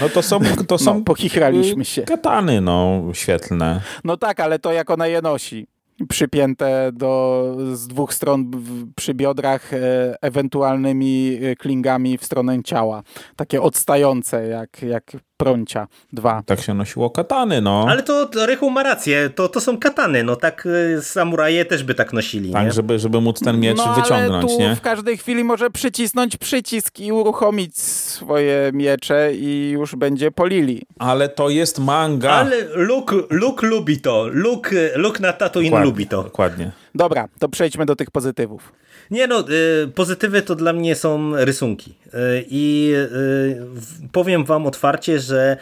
No 0.00 0.08
to 0.08 0.22
są... 0.22 0.40
To 0.68 0.78
są 0.78 0.94
no, 0.94 1.04
pochichraliśmy 1.04 1.84
się. 1.84 2.02
Katany, 2.02 2.60
no, 2.60 3.02
świetlne. 3.12 3.80
No 4.04 4.16
tak, 4.16 4.40
ale 4.40 4.58
to 4.58 4.72
jak 4.72 4.90
ona 4.90 5.06
je 5.06 5.22
nosi 5.22 5.66
przypięte 6.08 6.90
do, 6.92 7.56
z 7.72 7.88
dwóch 7.88 8.14
stron 8.14 8.50
przy 8.96 9.14
biodrach 9.14 9.74
e, 9.74 9.78
ewentualnymi 10.22 11.38
e, 11.42 11.56
klingami 11.56 12.18
w 12.18 12.24
stronę 12.24 12.62
ciała. 12.62 13.02
Takie 13.36 13.62
odstające, 13.62 14.48
jak, 14.48 14.82
jak 14.82 15.12
prącia 15.38 15.88
dwa. 16.12 16.42
Tak 16.46 16.60
się 16.60 16.74
nosiło 16.74 17.10
katany, 17.10 17.60
no. 17.60 17.86
Ale 17.88 18.02
to, 18.02 18.28
Rychu 18.46 18.70
ma 18.70 18.82
rację, 18.82 19.30
to, 19.34 19.48
to 19.48 19.60
są 19.60 19.78
katany, 19.78 20.24
no 20.24 20.36
tak 20.36 20.66
y, 20.66 21.02
samuraje 21.02 21.64
też 21.64 21.84
by 21.84 21.94
tak 21.94 22.12
nosili, 22.12 22.52
Tak, 22.52 22.64
nie? 22.64 22.72
Żeby, 22.72 22.98
żeby 22.98 23.20
móc 23.20 23.40
ten 23.40 23.60
miecz 23.60 23.76
no, 23.76 23.94
wyciągnąć, 23.94 24.44
ale 24.44 24.54
tu 24.54 24.60
nie? 24.60 24.76
w 24.76 24.80
każdej 24.80 25.16
chwili 25.16 25.44
może 25.44 25.70
przycisnąć 25.70 26.36
przycisk 26.36 27.00
i 27.00 27.12
uruchomić 27.12 27.78
swoje 27.78 28.70
miecze 28.72 29.34
i 29.34 29.70
już 29.70 29.96
będzie 29.96 30.30
polili. 30.30 30.82
Ale 30.98 31.28
to 31.28 31.48
jest 31.48 31.78
manga. 31.78 32.30
Ale 32.30 32.56
Luke, 32.74 33.16
Luke 33.30 33.66
lubi 33.66 34.00
to, 34.00 34.26
Luke, 34.32 34.90
Luke 34.96 35.20
na 35.20 35.32
Tatooine 35.32 35.82
lubi 35.84 36.06
to. 36.06 36.22
Dokładnie. 36.22 36.72
Dobra, 36.94 37.28
to 37.38 37.48
przejdźmy 37.48 37.86
do 37.86 37.96
tych 37.96 38.10
pozytywów. 38.10 38.72
Nie 39.10 39.26
no, 39.26 39.44
y, 39.84 39.88
pozytywy 39.88 40.42
to 40.42 40.54
dla 40.54 40.72
mnie 40.72 40.94
są 40.94 41.36
rysunki. 41.36 41.94
Y, 42.06 42.10
I 42.50 42.92
y, 42.94 44.08
powiem 44.12 44.44
wam 44.44 44.66
otwarcie, 44.66 45.20
że 45.20 45.56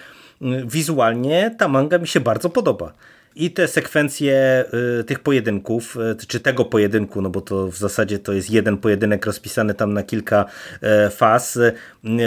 wizualnie 0.67 1.55
ta 1.59 1.69
manga 1.69 1.99
mi 1.99 2.09
się 2.09 2.21
bardzo 2.21 2.51
podoba 2.51 2.93
i 3.37 3.51
te 3.51 3.69
sekwencje 3.69 4.65
tych 5.07 5.21
pojedynków, 5.21 5.97
czy 6.29 6.41
tego 6.41 6.65
pojedynku, 6.65 7.23
no 7.23 7.31
bo 7.31 7.41
to 7.41 7.67
w 7.67 7.77
zasadzie 7.77 8.19
to 8.19 8.33
jest 8.33 8.51
jeden 8.51 8.77
pojedynek 8.77 9.27
rozpisany 9.27 9.75
tam 9.75 9.93
na 9.93 10.03
kilka 10.03 10.45
faz, 11.11 11.59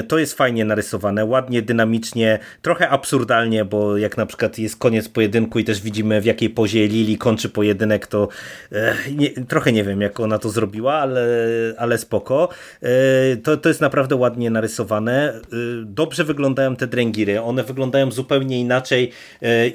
to 0.07 0.17
jest 0.17 0.33
fajnie 0.33 0.65
narysowane, 0.65 1.25
ładnie, 1.25 1.61
dynamicznie, 1.61 2.39
trochę 2.61 2.89
absurdalnie, 2.89 3.65
bo 3.65 3.97
jak 3.97 4.17
na 4.17 4.25
przykład 4.25 4.59
jest 4.59 4.77
koniec 4.77 5.09
pojedynku 5.09 5.59
i 5.59 5.63
też 5.63 5.81
widzimy 5.81 6.21
w 6.21 6.25
jakiej 6.25 6.49
pozie 6.49 6.87
Lili 6.87 7.17
kończy 7.17 7.49
pojedynek, 7.49 8.07
to 8.07 8.27
nie, 9.15 9.29
trochę 9.29 9.71
nie 9.71 9.83
wiem 9.83 10.01
jak 10.01 10.19
ona 10.19 10.39
to 10.39 10.49
zrobiła, 10.49 10.93
ale, 10.93 11.27
ale 11.77 11.97
spoko. 11.97 12.49
To, 13.43 13.57
to 13.57 13.69
jest 13.69 13.81
naprawdę 13.81 14.15
ładnie 14.15 14.49
narysowane. 14.49 15.33
Dobrze 15.83 16.23
wyglądają 16.23 16.75
te 16.75 16.87
dręgiry, 16.87 17.41
one 17.41 17.63
wyglądają 17.63 18.11
zupełnie 18.11 18.59
inaczej 18.59 19.11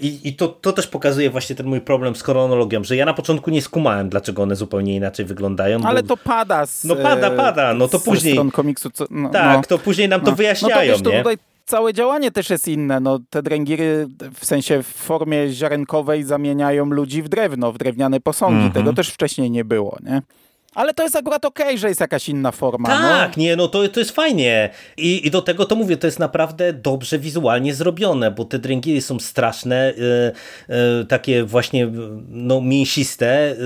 i, 0.00 0.20
i 0.24 0.34
to, 0.36 0.48
to 0.48 0.72
też 0.72 0.86
pokazuje 0.86 1.04
pokazuje 1.04 1.30
właśnie 1.30 1.56
ten 1.56 1.66
mój 1.66 1.80
problem 1.80 2.16
z 2.16 2.22
chronologią, 2.22 2.84
że 2.84 2.96
ja 2.96 3.04
na 3.04 3.14
początku 3.14 3.50
nie 3.50 3.62
skumałem, 3.62 4.08
dlaczego 4.08 4.42
one 4.42 4.56
zupełnie 4.56 4.96
inaczej 4.96 5.26
wyglądają. 5.26 5.80
Ale 5.84 6.02
bo... 6.02 6.08
to 6.08 6.16
pada 6.16 6.66
z, 6.66 6.84
No 6.84 6.96
pada, 6.96 7.30
pada, 7.30 7.74
no 7.74 7.88
to 7.88 8.00
później... 8.00 8.38
komiksu. 8.52 8.90
Co, 8.90 9.06
no, 9.10 9.28
tak, 9.28 9.56
no. 9.56 9.62
to 9.68 9.78
później 9.78 9.93
nam 10.08 10.20
to 10.20 10.30
no. 10.30 10.36
wyjaśniają, 10.36 10.92
no 10.92 10.98
to, 10.98 11.10
wiesz, 11.10 11.12
nie? 11.12 11.18
Tutaj 11.18 11.36
całe 11.64 11.94
działanie 11.94 12.30
też 12.30 12.50
jest 12.50 12.68
inne. 12.68 13.00
No, 13.00 13.18
te 13.30 13.42
dręgiry 13.42 14.08
w 14.34 14.44
sensie 14.44 14.82
w 14.82 14.86
formie 14.86 15.48
ziarenkowej 15.50 16.24
zamieniają 16.24 16.86
ludzi 16.86 17.22
w 17.22 17.28
drewno, 17.28 17.72
w 17.72 17.78
drewniane 17.78 18.20
posągi. 18.20 18.56
Mm 18.56 18.70
-hmm. 18.70 18.74
Tego 18.74 18.92
też 18.92 19.08
wcześniej 19.08 19.50
nie 19.50 19.64
było, 19.64 19.98
nie? 20.02 20.22
Ale 20.74 20.94
to 20.94 21.02
jest 21.02 21.16
akurat 21.16 21.44
okej, 21.44 21.66
okay, 21.66 21.78
że 21.78 21.88
jest 21.88 22.00
jakaś 22.00 22.28
inna 22.28 22.52
forma. 22.52 22.88
No. 22.88 23.08
Tak, 23.08 23.36
no. 23.36 23.42
nie, 23.42 23.56
no 23.56 23.68
to, 23.68 23.88
to 23.88 24.00
jest 24.00 24.10
fajnie. 24.10 24.70
I, 24.96 25.26
I 25.26 25.30
do 25.30 25.42
tego 25.42 25.64
to 25.64 25.76
mówię, 25.76 25.96
to 25.96 26.06
jest 26.06 26.18
naprawdę 26.18 26.72
dobrze 26.72 27.18
wizualnie 27.18 27.74
zrobione, 27.74 28.30
bo 28.30 28.44
te 28.44 28.58
dręgiry 28.58 29.02
są 29.02 29.18
straszne, 29.18 29.92
yy, 29.96 30.32
yy, 30.98 31.04
takie 31.04 31.44
właśnie 31.44 31.90
no, 32.28 32.60
mięsiste. 32.60 33.56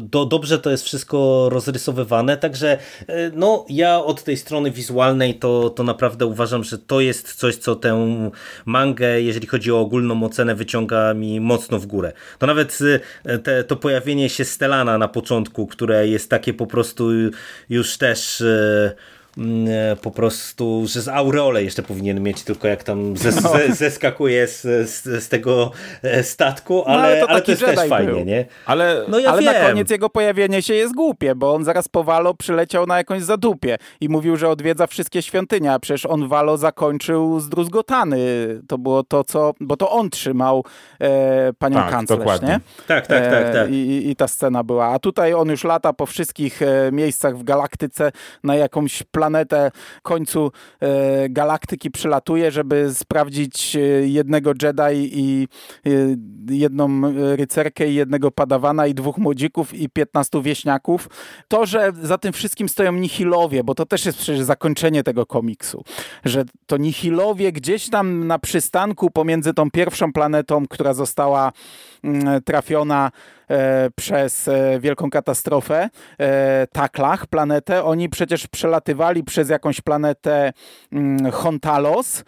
Do, 0.00 0.24
dobrze 0.24 0.58
to 0.58 0.70
jest 0.70 0.84
wszystko 0.84 1.48
rozrysowywane, 1.48 2.36
także 2.36 2.78
no 3.32 3.64
ja 3.68 3.98
od 3.98 4.24
tej 4.24 4.36
strony 4.36 4.70
wizualnej 4.70 5.34
to, 5.34 5.70
to 5.70 5.82
naprawdę 5.82 6.26
uważam, 6.26 6.64
że 6.64 6.78
to 6.78 7.00
jest 7.00 7.34
coś, 7.34 7.56
co 7.56 7.76
tę 7.76 8.20
mangę, 8.64 9.20
jeżeli 9.20 9.46
chodzi 9.46 9.72
o 9.72 9.80
ogólną 9.80 10.24
ocenę, 10.24 10.54
wyciąga 10.54 11.14
mi 11.14 11.40
mocno 11.40 11.78
w 11.78 11.86
górę. 11.86 12.12
To 12.38 12.46
nawet 12.46 12.78
te, 13.42 13.64
to 13.64 13.76
pojawienie 13.76 14.28
się 14.28 14.44
Stelana 14.44 14.98
na 14.98 15.08
początku, 15.08 15.66
które 15.66 16.08
jest 16.08 16.30
takie 16.30 16.53
po 16.54 16.66
prostu 16.66 17.10
już 17.68 17.98
też 17.98 18.40
mm, 18.40 18.92
po 20.02 20.10
prostu, 20.10 20.84
że 20.86 21.02
z 21.02 21.08
aureole 21.08 21.64
jeszcze 21.64 21.82
powinien 21.82 22.22
mieć, 22.22 22.42
tylko 22.42 22.68
jak 22.68 22.82
tam 22.82 23.16
zes, 23.16 23.42
no. 23.42 23.50
zeskakuje 23.70 24.48
z, 24.48 24.62
z, 24.90 25.24
z, 25.24 25.28
tego 25.28 25.70
statku, 26.22 26.84
ale, 26.86 26.96
no, 26.96 27.08
ale 27.08 27.20
to, 27.20 27.30
ale 27.30 27.42
to 27.42 27.50
jest 27.50 27.62
Jedi 27.62 27.76
też 27.76 27.88
fajnie, 27.88 28.12
był. 28.12 28.24
nie? 28.24 28.46
Ale, 28.66 29.04
no 29.08 29.18
ja 29.18 29.30
ale 29.30 29.42
na 29.42 29.54
koniec 29.54 29.90
jego 29.90 30.10
pojawienie 30.10 30.62
się 30.62 30.74
jest 30.74 30.94
głupie, 30.94 31.34
bo 31.34 31.54
on 31.54 31.64
zaraz 31.64 31.88
po 31.88 32.04
Walo 32.04 32.34
przyleciał 32.34 32.86
na 32.86 32.96
jakąś 32.96 33.22
zadupie 33.22 33.76
i 34.00 34.08
mówił, 34.08 34.36
że 34.36 34.48
odwiedza 34.48 34.86
wszystkie 34.86 35.22
świątynie, 35.22 35.72
a 35.72 35.78
przecież 35.78 36.06
on 36.06 36.28
Walo 36.28 36.56
zakończył 36.56 37.40
zdruzgotany. 37.40 38.18
To 38.68 38.78
było 38.78 39.02
to, 39.02 39.24
co, 39.24 39.52
bo 39.60 39.76
to 39.76 39.90
on 39.90 40.10
trzymał 40.10 40.64
e, 41.00 41.52
panią 41.58 41.76
tak, 41.76 41.90
kanclerz, 41.90 42.18
dokładnie. 42.18 42.48
nie? 42.48 42.60
Tak, 42.86 43.06
tak, 43.06 43.30
tak. 43.30 43.52
tak. 43.52 43.68
E, 43.68 43.70
i, 43.70 44.10
I 44.10 44.16
ta 44.16 44.28
scena 44.28 44.64
była. 44.64 44.86
A 44.86 44.98
tutaj 44.98 45.34
on 45.34 45.48
już 45.48 45.64
lata 45.64 45.92
po 45.92 46.06
wszystkich 46.06 46.62
e, 46.62 46.92
miejscach 46.92 47.38
w 47.38 47.44
galaktyce 47.44 48.12
na 48.44 48.54
jakąś 48.56 49.02
planetę 49.02 49.23
końcu 50.02 50.52
e, 50.80 51.28
galaktyki 51.28 51.90
przylatuje, 51.90 52.50
żeby 52.50 52.94
sprawdzić 52.94 53.76
e, 53.76 53.80
jednego 54.08 54.52
Jedi 54.62 55.20
i 55.20 55.48
e, 55.86 55.90
jedną 56.50 57.02
rycerkę 57.36 57.88
i 57.88 57.94
jednego 57.94 58.30
padawana 58.30 58.86
i 58.86 58.94
dwóch 58.94 59.18
młodzików 59.18 59.74
i 59.74 59.88
piętnastu 59.88 60.42
wieśniaków. 60.42 61.08
To, 61.48 61.66
że 61.66 61.92
za 62.02 62.18
tym 62.18 62.32
wszystkim 62.32 62.68
stoją 62.68 62.92
nihilowie, 62.92 63.64
bo 63.64 63.74
to 63.74 63.86
też 63.86 64.06
jest 64.06 64.18
przecież 64.18 64.40
zakończenie 64.40 65.02
tego 65.02 65.26
komiksu, 65.26 65.84
że 66.24 66.44
to 66.66 66.76
nihilowie 66.76 67.52
gdzieś 67.52 67.90
tam 67.90 68.26
na 68.26 68.38
przystanku 68.38 69.10
pomiędzy 69.10 69.54
tą 69.54 69.70
pierwszą 69.70 70.12
planetą, 70.12 70.66
która 70.68 70.94
została 70.94 71.52
mm, 72.04 72.42
trafiona 72.42 73.10
przez 73.96 74.48
e, 74.48 74.80
wielką 74.80 75.10
katastrofę, 75.10 75.90
e, 76.18 76.66
Taklach, 76.72 77.26
planetę. 77.26 77.84
Oni 77.84 78.08
przecież 78.08 78.46
przelatywali 78.46 79.24
przez 79.24 79.48
jakąś 79.48 79.80
planetę 79.80 80.52
mm, 80.92 81.30
Hontalos, 81.32 82.24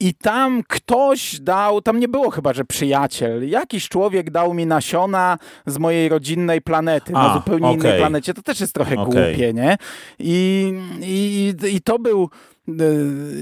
i 0.00 0.14
tam 0.14 0.62
ktoś 0.68 1.40
dał, 1.40 1.82
tam 1.82 2.00
nie 2.00 2.08
było 2.08 2.30
chyba, 2.30 2.52
że 2.52 2.64
przyjaciel, 2.64 3.50
jakiś 3.50 3.88
człowiek 3.88 4.30
dał 4.30 4.54
mi 4.54 4.66
nasiona 4.66 5.38
z 5.66 5.78
mojej 5.78 6.08
rodzinnej 6.08 6.62
planety, 6.62 7.12
A, 7.16 7.28
na 7.28 7.34
zupełnie 7.34 7.66
okay. 7.66 7.78
innej 7.78 7.98
planecie. 7.98 8.34
To 8.34 8.42
też 8.42 8.60
jest 8.60 8.74
trochę 8.74 8.94
okay. 8.94 9.04
głupie, 9.04 9.52
nie? 9.52 9.76
I, 10.18 10.72
i, 11.00 11.54
I 11.74 11.80
to 11.80 11.98
był 11.98 12.30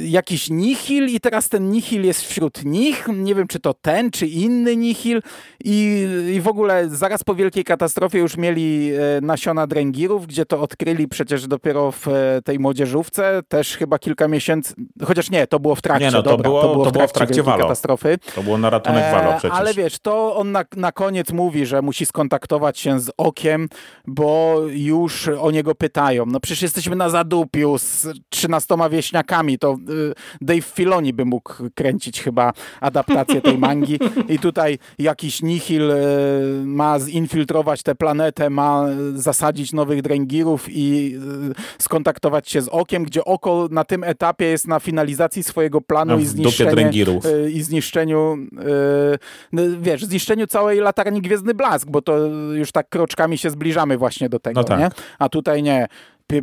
jakiś 0.04 0.50
nihil 0.50 1.08
i 1.08 1.20
teraz 1.20 1.48
ten 1.48 1.70
nihil 1.70 2.04
jest 2.04 2.22
wśród 2.22 2.64
nich. 2.64 3.08
Nie 3.14 3.34
wiem, 3.34 3.46
czy 3.46 3.60
to 3.60 3.74
ten, 3.74 4.10
czy 4.10 4.26
inny 4.26 4.76
nihil. 4.76 5.22
I, 5.64 6.06
I 6.34 6.40
w 6.40 6.48
ogóle 6.48 6.88
zaraz 6.88 7.24
po 7.24 7.34
wielkiej 7.34 7.64
katastrofie 7.64 8.18
już 8.18 8.36
mieli 8.36 8.92
e, 8.94 9.20
nasiona 9.20 9.66
dręgirów, 9.66 10.26
gdzie 10.26 10.46
to 10.46 10.60
odkryli 10.60 11.08
przecież 11.08 11.46
dopiero 11.46 11.92
w 11.92 12.08
e, 12.08 12.42
tej 12.44 12.58
młodzieżówce. 12.58 13.42
Też 13.48 13.76
chyba 13.76 13.98
kilka 13.98 14.28
miesięcy, 14.28 14.74
chociaż 15.04 15.30
nie, 15.30 15.46
to 15.46 15.60
było 15.60 15.74
w 15.74 15.82
trakcie. 15.82 16.04
Nie, 16.04 16.10
no, 16.10 16.22
to, 16.22 16.30
dobra, 16.30 16.42
było, 16.42 16.62
to 16.62 16.72
było 16.72 16.84
to 16.84 16.90
w 16.90 16.92
trakcie, 16.92 17.24
w 17.24 17.34
trakcie 17.34 17.62
katastrofy. 17.62 18.18
To 18.34 18.42
było 18.42 18.58
na 18.58 18.70
ratunek 18.70 19.04
e, 19.04 19.12
Walo 19.12 19.38
przecież. 19.38 19.58
Ale 19.58 19.74
wiesz, 19.74 19.98
to 19.98 20.36
on 20.36 20.52
na, 20.52 20.64
na 20.76 20.92
koniec 20.92 21.32
mówi, 21.32 21.66
że 21.66 21.82
musi 21.82 22.06
skontaktować 22.06 22.78
się 22.78 23.00
z 23.00 23.10
Okiem, 23.16 23.68
bo 24.06 24.60
już 24.68 25.28
o 25.28 25.50
niego 25.50 25.74
pytają. 25.74 26.26
No 26.26 26.40
przecież 26.40 26.62
jesteśmy 26.62 26.96
na 26.96 27.08
zadupiu 27.08 27.78
z 27.78 28.06
trzynastoma 28.28 28.88
wieśniami 28.88 29.15
wieśniakami, 29.16 29.58
to 29.58 29.78
y, 29.90 30.14
Dave 30.40 30.62
Filoni 30.62 31.12
by 31.12 31.24
mógł 31.24 31.52
kręcić 31.74 32.22
chyba 32.22 32.52
adaptację 32.80 33.40
tej 33.40 33.58
mangi 33.58 33.98
i 34.28 34.38
tutaj 34.38 34.78
jakiś 34.98 35.42
nihil 35.42 35.90
y, 35.90 35.96
ma 36.64 36.98
zinfiltrować 36.98 37.82
tę 37.82 37.94
planetę, 37.94 38.50
ma 38.50 38.86
zasadzić 39.14 39.72
nowych 39.72 40.02
dręgirów 40.02 40.66
i 40.68 41.16
y, 41.78 41.82
skontaktować 41.82 42.50
się 42.50 42.62
z 42.62 42.68
Okiem, 42.68 43.04
gdzie 43.04 43.24
Oko 43.24 43.68
na 43.70 43.84
tym 43.84 44.04
etapie 44.04 44.44
jest 44.44 44.66
na 44.66 44.80
finalizacji 44.80 45.42
swojego 45.42 45.80
planu 45.80 46.18
i 46.18 46.26
zniszczeniu 46.26 46.90
i 47.52 47.62
zniszczeniu 47.62 48.36
wiesz, 49.80 50.04
zniszczeniu 50.04 50.46
całej 50.46 50.80
latarni 50.80 51.22
Gwiezdny 51.22 51.54
Blask, 51.54 51.90
bo 51.90 52.02
to 52.02 52.16
już 52.54 52.72
tak 52.72 52.88
kroczkami 52.88 53.38
się 53.38 53.50
zbliżamy 53.50 53.98
właśnie 53.98 54.28
do 54.28 54.38
tego, 54.38 54.60
no 54.60 54.64
tak. 54.64 54.80
nie? 54.80 54.88
A 55.18 55.28
tutaj 55.28 55.62
nie 55.62 55.86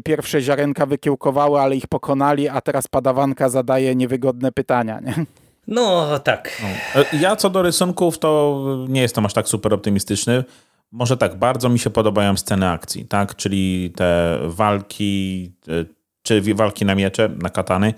pierwsze 0.03 0.41
ziarenka 0.41 0.85
wykiełkowały, 0.85 1.59
ale 1.59 1.75
ich 1.75 1.87
pokonali, 1.87 2.49
a 2.49 2.61
teraz 2.61 2.87
padawanka 2.87 3.49
zadaje 3.49 3.95
niewygodne 3.95 4.51
pytania. 4.51 4.99
Nie? 4.99 5.25
No 5.67 6.19
tak. 6.19 6.61
No. 6.63 7.01
E, 7.01 7.05
ja 7.17 7.35
co 7.35 7.49
do 7.49 7.61
rysunków 7.61 8.19
to 8.19 8.61
nie 8.89 9.01
jestem 9.01 9.25
aż 9.25 9.33
tak 9.33 9.47
super 9.47 9.73
optymistyczny. 9.73 10.43
Może 10.91 11.17
tak, 11.17 11.35
bardzo 11.35 11.69
mi 11.69 11.79
się 11.79 11.89
podobają 11.89 12.37
sceny 12.37 12.69
akcji, 12.69 13.05
tak? 13.05 13.35
Czyli 13.35 13.93
te 13.95 14.39
walki, 14.43 15.51
e, 15.67 15.85
czy 16.23 16.41
walki 16.55 16.85
na 16.85 16.95
miecze, 16.95 17.29
na 17.41 17.49
katany, 17.49 17.93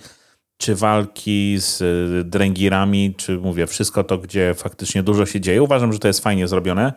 czy 0.57 0.75
walki 0.75 1.55
z 1.59 1.81
e, 1.81 2.23
dręgirami, 2.23 3.13
czy 3.17 3.37
mówię, 3.37 3.67
wszystko 3.67 4.03
to, 4.03 4.17
gdzie 4.17 4.53
faktycznie 4.53 5.03
dużo 5.03 5.25
się 5.25 5.41
dzieje. 5.41 5.63
Uważam, 5.63 5.93
że 5.93 5.99
to 5.99 6.07
jest 6.07 6.19
fajnie 6.19 6.47
zrobione. 6.47 6.93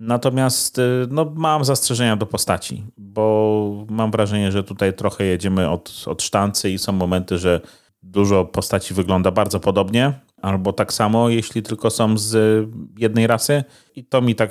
Natomiast 0.00 0.78
y, 0.78 0.82
no, 1.10 1.32
mam 1.34 1.64
zastrzeżenia 1.64 2.16
do 2.16 2.26
postaci, 2.26 2.84
bo 2.96 3.86
mam 3.90 4.10
wrażenie, 4.10 4.52
że 4.52 4.64
tutaj 4.64 4.94
trochę 4.94 5.24
jedziemy 5.24 5.70
od, 5.70 6.04
od 6.06 6.22
sztancy 6.22 6.70
i 6.70 6.78
są 6.78 6.92
momenty, 6.92 7.38
że 7.38 7.60
dużo 8.02 8.44
postaci 8.44 8.94
wygląda 8.94 9.30
bardzo 9.30 9.60
podobnie, 9.60 10.12
albo 10.42 10.72
tak 10.72 10.92
samo, 10.92 11.28
jeśli 11.28 11.62
tylko 11.62 11.90
są 11.90 12.18
z 12.18 12.66
jednej 12.98 13.26
rasy. 13.26 13.64
I 13.96 14.04
to 14.04 14.22
mi 14.22 14.34
tak 14.34 14.50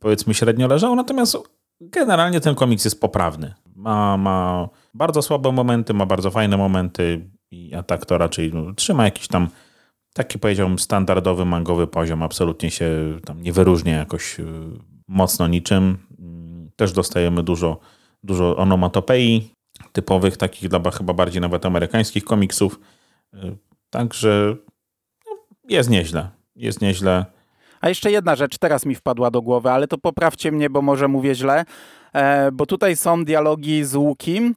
powiedzmy 0.00 0.34
średnio 0.34 0.68
leżało. 0.68 0.94
Natomiast 0.94 1.36
generalnie 1.80 2.40
ten 2.40 2.54
komiks 2.54 2.84
jest 2.84 3.00
poprawny. 3.00 3.54
Ma, 3.76 4.16
ma 4.16 4.68
bardzo 4.94 5.22
słabe 5.22 5.52
momenty, 5.52 5.94
ma 5.94 6.06
bardzo 6.06 6.30
fajne 6.30 6.56
momenty, 6.56 7.30
i 7.50 7.74
a 7.74 7.82
tak 7.82 8.06
to 8.06 8.18
raczej 8.18 8.50
no, 8.54 8.74
trzyma 8.74 9.04
jakiś 9.04 9.28
tam 9.28 9.48
taki 10.18 10.38
powiedziałbym 10.38 10.78
standardowy 10.78 11.44
mangowy 11.44 11.86
poziom, 11.86 12.22
absolutnie 12.22 12.70
się 12.70 13.18
tam 13.24 13.42
nie 13.42 13.52
wyróżnia 13.52 13.96
jakoś 13.96 14.40
y, 14.40 14.44
mocno 15.08 15.48
niczym. 15.48 15.98
Mm, 16.18 16.70
też 16.76 16.92
dostajemy 16.92 17.42
dużo, 17.42 17.78
dużo 18.22 18.56
onomatopei 18.56 19.50
typowych, 19.92 20.36
takich 20.36 20.68
dla 20.68 20.90
chyba 20.90 21.12
bardziej 21.12 21.40
nawet 21.40 21.66
amerykańskich 21.66 22.24
komiksów. 22.24 22.80
Y, 23.34 23.56
także 23.90 24.56
no, 25.26 25.36
jest 25.68 25.90
nieźle. 25.90 26.28
Jest 26.56 26.80
nieźle. 26.80 27.24
A 27.80 27.88
jeszcze 27.88 28.10
jedna 28.10 28.36
rzecz 28.36 28.58
teraz 28.58 28.86
mi 28.86 28.94
wpadła 28.94 29.30
do 29.30 29.42
głowy, 29.42 29.70
ale 29.70 29.88
to 29.88 29.98
poprawcie 29.98 30.52
mnie, 30.52 30.70
bo 30.70 30.82
może 30.82 31.08
mówię 31.08 31.34
źle, 31.34 31.64
e, 32.12 32.52
bo 32.52 32.66
tutaj 32.66 32.96
są 32.96 33.24
dialogi 33.24 33.84
z 33.84 33.94
Łukim, 33.94 34.54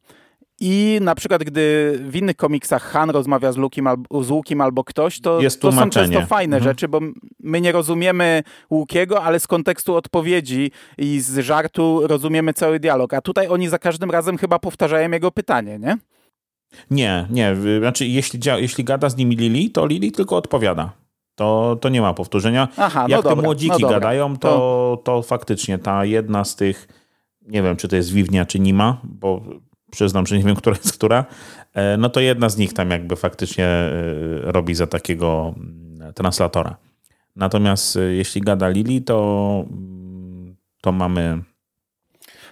i 0.61 0.99
na 1.01 1.15
przykład, 1.15 1.43
gdy 1.43 1.99
w 2.09 2.15
innych 2.15 2.35
komiksach 2.35 2.83
Han 2.83 3.09
rozmawia 3.09 3.51
z, 3.51 3.57
Lukim, 3.57 3.89
z 4.21 4.31
Łukiem 4.31 4.61
albo 4.61 4.83
ktoś, 4.83 5.21
to, 5.21 5.39
to 5.59 5.71
są 5.71 5.89
często 5.89 6.21
fajne 6.25 6.57
mhm. 6.57 6.73
rzeczy, 6.73 6.87
bo 6.87 6.99
my 7.39 7.61
nie 7.61 7.71
rozumiemy 7.71 8.43
Łukiego, 8.69 9.23
ale 9.23 9.39
z 9.39 9.47
kontekstu 9.47 9.95
odpowiedzi 9.95 10.71
i 10.97 11.19
z 11.19 11.39
żartu 11.39 12.07
rozumiemy 12.07 12.53
cały 12.53 12.79
dialog. 12.79 13.13
A 13.13 13.21
tutaj 13.21 13.47
oni 13.47 13.69
za 13.69 13.79
każdym 13.79 14.11
razem 14.11 14.37
chyba 14.37 14.59
powtarzają 14.59 15.11
jego 15.11 15.31
pytanie, 15.31 15.79
nie? 15.79 15.97
Nie, 16.91 17.27
nie. 17.29 17.55
Znaczy, 17.79 18.07
jeśli, 18.07 18.39
jeśli 18.57 18.83
gada 18.83 19.09
z 19.09 19.17
nimi 19.17 19.35
Lili, 19.35 19.69
to 19.69 19.85
Lili 19.85 20.11
tylko 20.11 20.35
odpowiada. 20.35 20.91
To, 21.35 21.77
to 21.81 21.89
nie 21.89 22.01
ma 22.01 22.13
powtórzenia. 22.13 22.67
Aha, 22.77 23.03
no 23.03 23.09
Jak 23.09 23.21
dobra, 23.21 23.35
te 23.35 23.41
młodziki 23.41 23.81
no 23.81 23.89
gadają, 23.89 24.37
to, 24.37 24.49
to, 24.49 25.01
to 25.03 25.21
faktycznie 25.21 25.77
ta 25.77 26.05
jedna 26.05 26.43
z 26.43 26.55
tych, 26.55 26.87
nie 27.47 27.63
wiem, 27.63 27.75
czy 27.75 27.87
to 27.87 27.95
jest 27.95 28.13
Wiwnia, 28.13 28.45
czy 28.45 28.59
Nima, 28.59 29.01
bo 29.03 29.41
przyznam, 29.91 30.27
że 30.27 30.37
nie 30.37 30.43
wiem, 30.43 30.55
która 30.61 30.75
jest 30.75 30.93
która, 30.93 31.25
e, 31.73 31.97
no 31.97 32.09
to 32.09 32.19
jedna 32.19 32.49
z 32.49 32.57
nich 32.57 32.73
tam 32.73 32.91
jakby 32.91 33.15
faktycznie 33.15 33.65
e, 33.65 33.91
robi 34.41 34.75
za 34.75 34.87
takiego 34.87 35.53
mm, 35.57 36.13
translatora. 36.13 36.77
Natomiast 37.35 37.95
e, 37.95 37.99
jeśli 37.99 38.41
gada 38.41 38.69
Lili, 38.69 39.01
to, 39.01 39.65
mm, 39.71 40.55
to 40.81 40.91
mamy 40.91 41.43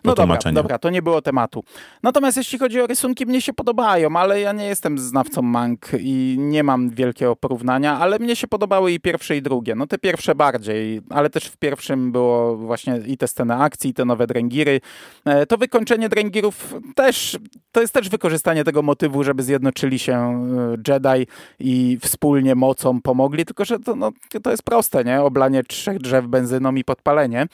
no 0.03 0.15
dobra, 0.15 0.38
dobra, 0.53 0.79
to 0.79 0.89
nie 0.89 1.01
było 1.01 1.21
tematu. 1.21 1.63
Natomiast 2.03 2.38
jeśli 2.38 2.59
chodzi 2.59 2.81
o 2.81 2.88
rysunki, 2.88 3.25
mnie 3.25 3.41
się 3.41 3.53
podobają, 3.53 4.15
ale 4.15 4.41
ja 4.41 4.51
nie 4.51 4.65
jestem 4.65 4.97
znawcą 4.99 5.41
mang 5.41 5.91
i 5.99 6.35
nie 6.39 6.63
mam 6.63 6.89
wielkiego 6.89 7.35
porównania, 7.35 7.99
ale 7.99 8.19
mnie 8.19 8.35
się 8.35 8.47
podobały 8.47 8.91
i 8.91 8.99
pierwsze 8.99 9.38
i 9.38 9.41
drugie. 9.41 9.75
No 9.75 9.88
te 9.88 9.97
pierwsze 9.97 10.35
bardziej, 10.35 11.01
ale 11.09 11.29
też 11.29 11.45
w 11.45 11.57
pierwszym 11.57 12.12
było 12.12 12.57
właśnie 12.57 12.99
i 13.07 13.17
te 13.17 13.27
sceny 13.27 13.55
akcji, 13.55 13.89
i 13.89 13.93
te 13.93 14.05
nowe 14.05 14.27
dręgiry. 14.27 14.81
E, 15.25 15.45
to 15.45 15.57
wykończenie 15.57 16.09
dręgirów 16.09 16.75
też, 16.95 17.38
to 17.71 17.81
jest 17.81 17.93
też 17.93 18.09
wykorzystanie 18.09 18.63
tego 18.63 18.81
motywu, 18.81 19.23
żeby 19.23 19.43
zjednoczyli 19.43 19.99
się 19.99 20.13
e, 20.13 20.93
Jedi 20.93 21.27
i 21.59 21.97
wspólnie 22.01 22.55
mocą 22.55 23.01
pomogli, 23.01 23.45
tylko 23.45 23.65
że 23.65 23.79
to, 23.79 23.95
no, 23.95 24.12
to 24.43 24.51
jest 24.51 24.63
proste, 24.63 25.03
nie? 25.03 25.21
Oblanie 25.21 25.63
trzech 25.63 25.99
drzew 25.99 26.25
benzyną 26.27 26.75
i 26.75 26.83
podpalenie. 26.83 27.47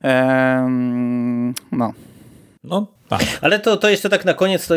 Ehm, 0.00 1.54
no. 1.72 1.91
No 2.64 2.86
tak. 3.18 3.38
Ale 3.40 3.58
to, 3.58 3.76
to 3.76 3.90
jeszcze 3.90 4.08
tak 4.08 4.24
na 4.24 4.34
koniec, 4.34 4.66
to 4.66 4.74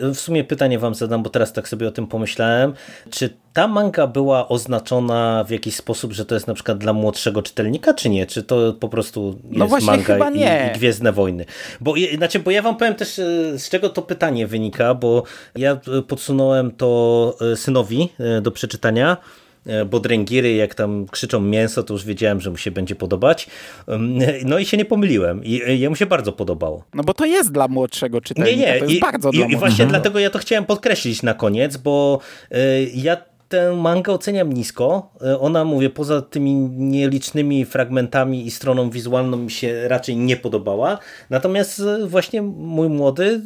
w 0.00 0.16
sumie 0.16 0.44
pytanie 0.44 0.78
wam 0.78 0.94
zadam, 0.94 1.22
bo 1.22 1.30
teraz 1.30 1.52
tak 1.52 1.68
sobie 1.68 1.88
o 1.88 1.90
tym 1.90 2.06
pomyślałem. 2.06 2.72
Czy 3.10 3.36
ta 3.52 3.68
manga 3.68 4.06
była 4.06 4.48
oznaczona 4.48 5.44
w 5.44 5.50
jakiś 5.50 5.76
sposób, 5.76 6.12
że 6.12 6.24
to 6.24 6.34
jest 6.34 6.46
na 6.46 6.54
przykład 6.54 6.78
dla 6.78 6.92
młodszego 6.92 7.42
czytelnika, 7.42 7.94
czy 7.94 8.08
nie? 8.08 8.26
Czy 8.26 8.42
to 8.42 8.72
po 8.72 8.88
prostu 8.88 9.38
no 9.44 9.64
jest 9.64 9.86
no 9.86 9.92
manga 9.92 10.30
i, 10.30 10.38
i, 10.38 10.78
Gwiezdne 10.78 11.12
Wojny? 11.12 11.44
Bo, 11.80 11.94
znaczy, 12.16 12.38
bo 12.38 12.50
ja 12.50 12.62
wam 12.62 12.76
powiem 12.76 12.94
też, 12.94 13.18
e, 13.18 13.58
z 13.58 13.68
czego 13.68 13.88
to 13.88 14.02
pytanie 14.02 14.46
wynika, 14.46 14.94
bo 14.94 15.22
ja 15.56 15.72
e, 15.72 16.02
podsunąłem 16.02 16.70
to 16.70 17.36
e, 17.52 17.56
synowi 17.56 18.08
do 18.42 18.50
przeczytania, 18.50 19.16
bo 19.90 20.00
dręgiry, 20.00 20.54
jak 20.54 20.74
tam 20.74 21.06
krzyczą 21.10 21.40
mięso, 21.40 21.82
to 21.82 21.94
już 21.94 22.04
wiedziałem, 22.04 22.40
że 22.40 22.50
mu 22.50 22.56
się 22.56 22.70
będzie 22.70 22.94
podobać. 22.94 23.46
No 24.44 24.58
i 24.58 24.64
się 24.64 24.76
nie 24.76 24.84
pomyliłem. 24.84 25.44
I 25.44 25.60
jemu 25.80 25.96
się 25.96 26.06
bardzo 26.06 26.32
podobało. 26.32 26.84
No 26.94 27.04
bo 27.04 27.14
to 27.14 27.24
jest 27.24 27.52
dla 27.52 27.68
młodszego 27.68 28.20
czytelnika. 28.20 28.56
Nie, 28.56 28.66
nie. 28.66 28.78
To 28.78 28.84
jest 28.84 28.96
I, 28.96 29.00
bardzo 29.00 29.30
i, 29.30 29.36
dla 29.36 29.46
I 29.46 29.56
właśnie 29.56 29.86
dlatego 29.86 30.18
ja 30.18 30.30
to 30.30 30.38
chciałem 30.38 30.64
podkreślić 30.64 31.22
na 31.22 31.34
koniec, 31.34 31.76
bo 31.76 32.20
ja 32.94 33.29
tę 33.50 33.76
mangę 33.76 34.12
oceniam 34.12 34.52
nisko. 34.52 35.10
E, 35.22 35.40
ona, 35.40 35.64
mówię, 35.64 35.90
poza 35.90 36.22
tymi 36.22 36.54
nielicznymi 36.70 37.64
fragmentami 37.64 38.46
i 38.46 38.50
stroną 38.50 38.90
wizualną 38.90 39.36
mi 39.36 39.50
się 39.50 39.88
raczej 39.88 40.16
nie 40.16 40.36
podobała. 40.36 40.98
Natomiast 41.30 41.80
e, 41.80 42.06
właśnie 42.06 42.42
mój 42.42 42.88
młody 42.88 43.40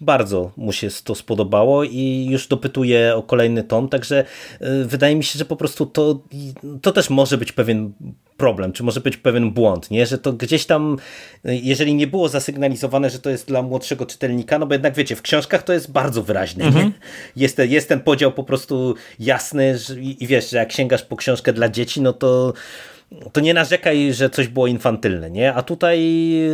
bardzo 0.00 0.50
mu 0.56 0.72
się 0.72 0.88
to 1.04 1.14
spodobało 1.14 1.84
i 1.84 2.28
już 2.30 2.48
dopytuje 2.48 3.16
o 3.16 3.22
kolejny 3.22 3.62
tom, 3.62 3.88
także 3.88 4.24
e, 4.60 4.84
wydaje 4.84 5.16
mi 5.16 5.24
się, 5.24 5.38
że 5.38 5.44
po 5.44 5.56
prostu 5.56 5.86
to, 5.86 6.22
to 6.82 6.92
też 6.92 7.10
może 7.10 7.38
być 7.38 7.52
pewien 7.52 7.92
problem, 8.36 8.72
czy 8.72 8.82
może 8.82 9.00
być 9.00 9.16
pewien 9.16 9.50
błąd, 9.50 9.90
nie? 9.90 10.06
że 10.06 10.18
to 10.18 10.32
gdzieś 10.32 10.66
tam, 10.66 10.98
jeżeli 11.44 11.94
nie 11.94 12.06
było 12.06 12.28
zasygnalizowane, 12.28 13.10
że 13.10 13.18
to 13.18 13.30
jest 13.30 13.48
dla 13.48 13.62
młodszego 13.62 14.06
czytelnika, 14.06 14.58
no 14.58 14.66
bo 14.66 14.74
jednak 14.74 14.94
wiecie, 14.94 15.16
w 15.16 15.22
książkach 15.22 15.62
to 15.62 15.72
jest 15.72 15.92
bardzo 15.92 16.22
wyraźne. 16.22 16.64
Mhm. 16.64 16.92
Jest, 17.36 17.58
jest 17.58 17.88
ten 17.88 18.00
podział 18.00 18.32
po 18.32 18.44
prostu 18.44 18.94
jasny 19.18 19.78
że, 19.78 20.00
i, 20.00 20.24
i 20.24 20.26
wiesz, 20.26 20.50
że 20.50 20.56
jak 20.56 20.72
sięgasz 20.72 21.02
po 21.02 21.16
książkę 21.16 21.52
dla 21.52 21.68
dzieci, 21.68 22.00
no 22.00 22.12
to 22.12 22.52
to 23.32 23.40
nie 23.40 23.54
narzekaj, 23.54 24.14
że 24.14 24.30
coś 24.30 24.48
było 24.48 24.66
infantylne, 24.66 25.30
nie? 25.30 25.54
A 25.54 25.62
tutaj 25.62 26.00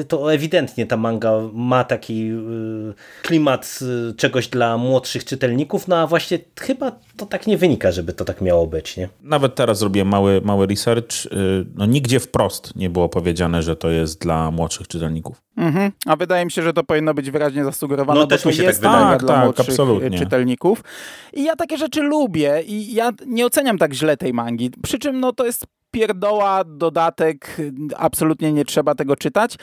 to 0.08 0.32
ewidentnie 0.32 0.86
ta 0.86 0.96
manga 0.96 1.32
ma 1.52 1.84
taki 1.84 2.30
y, 2.30 2.94
klimat 3.22 3.78
y, 4.10 4.14
czegoś 4.14 4.48
dla 4.48 4.78
młodszych 4.78 5.24
czytelników, 5.24 5.88
no 5.88 5.96
a 5.96 6.06
właśnie 6.06 6.38
chyba 6.60 6.92
to 7.16 7.26
tak 7.26 7.46
nie 7.46 7.58
wynika, 7.58 7.92
żeby 7.92 8.12
to 8.12 8.24
tak 8.24 8.40
miało 8.40 8.66
być, 8.66 8.96
nie? 8.96 9.08
Nawet 9.22 9.54
teraz 9.54 9.78
zrobiłem 9.78 10.08
mały, 10.08 10.40
mały 10.40 10.66
research. 10.66 11.26
Y, 11.26 11.28
no 11.74 11.86
nigdzie 11.86 12.20
wprost 12.20 12.76
nie 12.76 12.90
było 12.90 13.08
powiedziane, 13.08 13.62
że 13.62 13.76
to 13.76 13.90
jest 13.90 14.20
dla 14.20 14.50
młodszych 14.50 14.88
czytelników. 14.88 15.42
Mhm. 15.56 15.92
A 16.06 16.16
wydaje 16.16 16.44
mi 16.44 16.50
się, 16.50 16.62
że 16.62 16.72
to 16.72 16.84
powinno 16.84 17.14
być 17.14 17.30
wyraźnie 17.30 17.64
zasugerowane, 17.64 18.20
no, 18.20 18.26
bo 18.26 18.38
to 18.38 18.50
jest 18.50 18.82
tak, 18.82 18.92
tak 18.92 19.20
dla 19.20 19.34
tak, 19.34 19.44
młodszych 19.44 19.68
absolutnie. 19.68 20.18
czytelników. 20.18 20.84
I 21.32 21.44
ja 21.44 21.56
takie 21.56 21.78
rzeczy 21.78 22.02
lubię 22.02 22.62
i 22.66 22.94
ja 22.94 23.10
nie 23.26 23.46
oceniam 23.46 23.78
tak 23.78 23.94
źle 23.94 24.16
tej 24.16 24.32
mangi. 24.32 24.70
Przy 24.82 24.98
czym 24.98 25.20
no 25.20 25.32
to 25.32 25.46
jest 25.46 25.66
pierdoła, 25.90 26.64
dodatek, 26.64 27.56
absolutnie 27.96 28.52
nie 28.52 28.64
trzeba 28.64 28.94
tego 28.94 29.16
czytać 29.16 29.56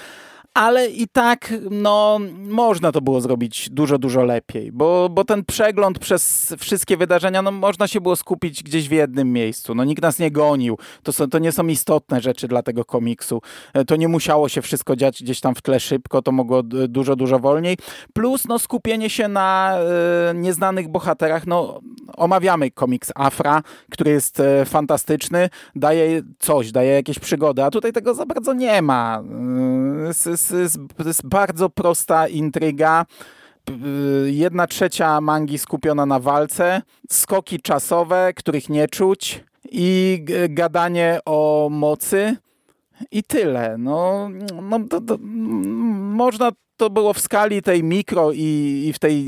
ale 0.55 0.87
i 0.87 1.07
tak 1.07 1.53
no, 1.71 2.19
można 2.37 2.91
to 2.91 3.01
było 3.01 3.21
zrobić 3.21 3.69
dużo, 3.69 3.97
dużo 3.97 4.23
lepiej, 4.23 4.71
bo, 4.71 5.09
bo 5.09 5.25
ten 5.25 5.45
przegląd 5.45 5.99
przez 5.99 6.53
wszystkie 6.59 6.97
wydarzenia, 6.97 7.41
no, 7.41 7.51
można 7.51 7.87
się 7.87 8.01
było 8.01 8.15
skupić 8.15 8.63
gdzieś 8.63 8.89
w 8.89 8.91
jednym 8.91 9.33
miejscu. 9.33 9.75
No, 9.75 9.83
nikt 9.83 10.01
nas 10.01 10.19
nie 10.19 10.31
gonił. 10.31 10.77
To, 11.03 11.13
są, 11.13 11.29
to 11.29 11.39
nie 11.39 11.51
są 11.51 11.67
istotne 11.67 12.21
rzeczy 12.21 12.47
dla 12.47 12.63
tego 12.63 12.85
komiksu. 12.85 13.41
E, 13.73 13.85
to 13.85 13.95
nie 13.95 14.07
musiało 14.07 14.49
się 14.49 14.61
wszystko 14.61 14.95
dziać 14.95 15.23
gdzieś 15.23 15.39
tam 15.39 15.55
w 15.55 15.61
tle 15.61 15.79
szybko, 15.79 16.21
to 16.21 16.31
mogło 16.31 16.63
dużo, 16.63 17.15
dużo 17.15 17.39
wolniej. 17.39 17.77
Plus 18.13 18.47
no, 18.47 18.59
skupienie 18.59 19.09
się 19.09 19.27
na 19.27 19.77
e, 20.29 20.33
nieznanych 20.33 20.87
bohaterach. 20.87 21.47
No, 21.47 21.79
omawiamy 22.17 22.71
komiks 22.71 23.11
Afra, 23.15 23.63
który 23.91 24.11
jest 24.11 24.39
e, 24.39 24.65
fantastyczny, 24.65 25.49
daje 25.75 26.21
coś, 26.39 26.71
daje 26.71 26.91
jakieś 26.91 27.19
przygody, 27.19 27.63
a 27.63 27.71
tutaj 27.71 27.93
tego 27.93 28.13
za 28.13 28.25
bardzo 28.25 28.53
nie 28.53 28.81
ma. 28.81 29.23
Jest, 30.51 30.77
jest 31.05 31.27
bardzo 31.27 31.69
prosta 31.69 32.27
intryga 32.27 33.05
jedna 34.25 34.67
trzecia 34.67 35.21
mangi 35.21 35.57
skupiona 35.57 36.05
na 36.05 36.19
walce, 36.19 36.81
skoki 37.09 37.59
czasowe, 37.59 38.33
których 38.35 38.69
nie 38.69 38.87
czuć 38.87 39.43
i 39.71 40.19
gadanie 40.49 41.19
o 41.25 41.69
mocy 41.71 42.37
i 43.11 43.23
tyle. 43.23 43.75
No, 43.77 44.29
no 44.61 44.79
to, 44.89 45.01
to, 45.01 45.17
można 45.17 46.51
to 46.77 46.89
było 46.89 47.13
w 47.13 47.19
skali 47.19 47.61
tej 47.61 47.83
mikro 47.83 48.31
i, 48.31 48.83
i 48.87 48.93
w, 48.93 48.99
tej, 48.99 49.25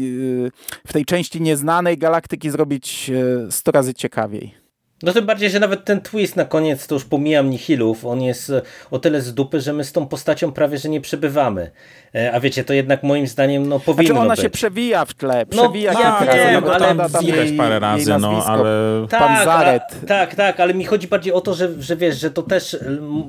w 0.88 0.94
tej 0.94 1.06
części 1.06 1.42
nieznanej 1.42 1.98
galaktyki 1.98 2.50
zrobić 2.50 3.12
100 3.50 3.72
razy 3.72 3.94
ciekawiej. 3.94 4.67
No 5.04 5.14
tym 5.14 5.26
bardziej, 5.26 5.50
że 5.50 5.60
nawet 5.60 5.86
ten 5.86 6.02
twist 6.02 6.36
na 6.36 6.46
koniec, 6.46 6.88
to 6.88 6.96
już 6.96 7.06
pomijam 7.06 7.50
Nihilów, 7.50 8.06
on 8.06 8.22
jest 8.22 8.50
e, 8.50 8.62
o 8.92 9.00
tyle 9.00 9.22
z 9.22 9.34
dupy, 9.34 9.62
że 9.62 9.74
my 9.74 9.84
z 9.84 9.92
tą 9.92 10.08
postacią 10.08 10.52
prawie, 10.52 10.78
że 10.78 10.90
nie 10.90 11.02
przebywamy. 11.02 11.72
E, 12.16 12.32
a 12.34 12.40
wiecie, 12.40 12.64
to 12.64 12.74
jednak 12.74 13.04
moim 13.04 13.28
zdaniem 13.28 13.70
no 13.70 13.80
powinno 13.80 14.14
znaczy 14.14 14.26
ona 14.26 14.34
być. 14.34 14.42
się 14.42 14.50
przewija 14.50 15.06
w 15.06 15.14
tle, 15.14 15.46
no, 15.52 15.64
przewija 15.64 15.94
no, 15.94 16.00
ja 16.00 16.20
wiem, 16.34 16.64
no, 16.66 16.74
ale 16.74 17.10
tam 17.10 17.26
jej, 17.26 17.58
parę 17.58 17.80
razy, 17.80 18.18
no, 18.20 18.46
ale... 18.46 19.08
Tak, 19.10 19.46
Zaret. 19.46 19.84
A, 20.04 20.08
tak, 20.08 20.36
tak, 20.36 20.60
ale 20.60 20.74
mi 20.74 20.86
chodzi 20.86 21.08
bardziej 21.08 21.34
o 21.34 21.42
to, 21.42 21.54
że, 21.54 21.82
że 21.82 21.96
wiesz, 21.96 22.20
że 22.20 22.32
to 22.32 22.44
też 22.44 22.78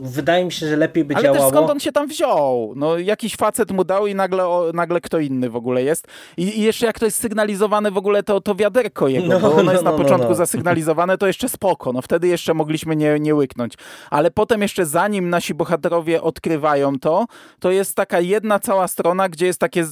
wydaje 0.03 0.45
mi 0.45 0.53
się, 0.53 0.67
że 0.67 0.77
lepiej 0.77 1.05
by 1.05 1.15
ale 1.15 1.25
działało. 1.25 1.45
Ale 1.45 1.53
skąd 1.53 1.71
on 1.71 1.81
się 1.81 1.93
tam 1.93 2.09
wziął? 2.09 2.73
No 2.77 2.99
jakiś 2.99 3.37
facet 3.37 3.71
mu 3.71 3.85
dał 3.85 4.07
i 4.07 4.15
nagle, 4.15 4.47
o, 4.47 4.71
nagle 4.75 5.01
kto 5.01 5.19
inny 5.19 5.51
w 5.51 5.57
ogóle 5.57 5.83
jest. 5.83 6.07
I, 6.37 6.59
I, 6.59 6.63
jeszcze 6.63 6.87
jak 6.87 6.99
to 6.99 7.05
jest 7.05 7.19
sygnalizowane 7.21 7.91
w 7.91 7.97
ogóle 7.97 8.23
to, 8.23 8.41
to 8.41 8.55
wiaderko 8.55 9.09
jego, 9.09 9.29
no, 9.29 9.41
bo 9.41 9.53
ono 9.53 9.63
no, 9.63 9.73
jest 9.73 9.85
na 9.85 9.91
no, 9.91 9.99
początku 9.99 10.35
zasygnalizowane, 10.35 11.19
to 11.19 11.27
jeszcze 11.27 11.49
spoko, 11.59 11.93
no 11.93 12.03
wtedy 12.03 12.29
jeszcze 12.29 12.55
mogliśmy 12.55 12.97
nie, 12.97 13.21
nie 13.21 13.35
łyknąć. 13.35 13.75
Ale 14.11 14.31
potem 14.31 14.63
jeszcze 14.63 14.87
zanim 14.87 15.31
nasi 15.31 15.55
bohaterowie 15.55 16.23
odkrywają 16.23 16.99
to, 16.99 17.27
to 17.59 17.71
jest 17.71 17.95
taka 17.95 18.21
jedna 18.21 18.59
cała 18.59 18.89
strona, 18.89 19.29
gdzie 19.29 19.47
jest 19.47 19.61
takie 19.61 19.85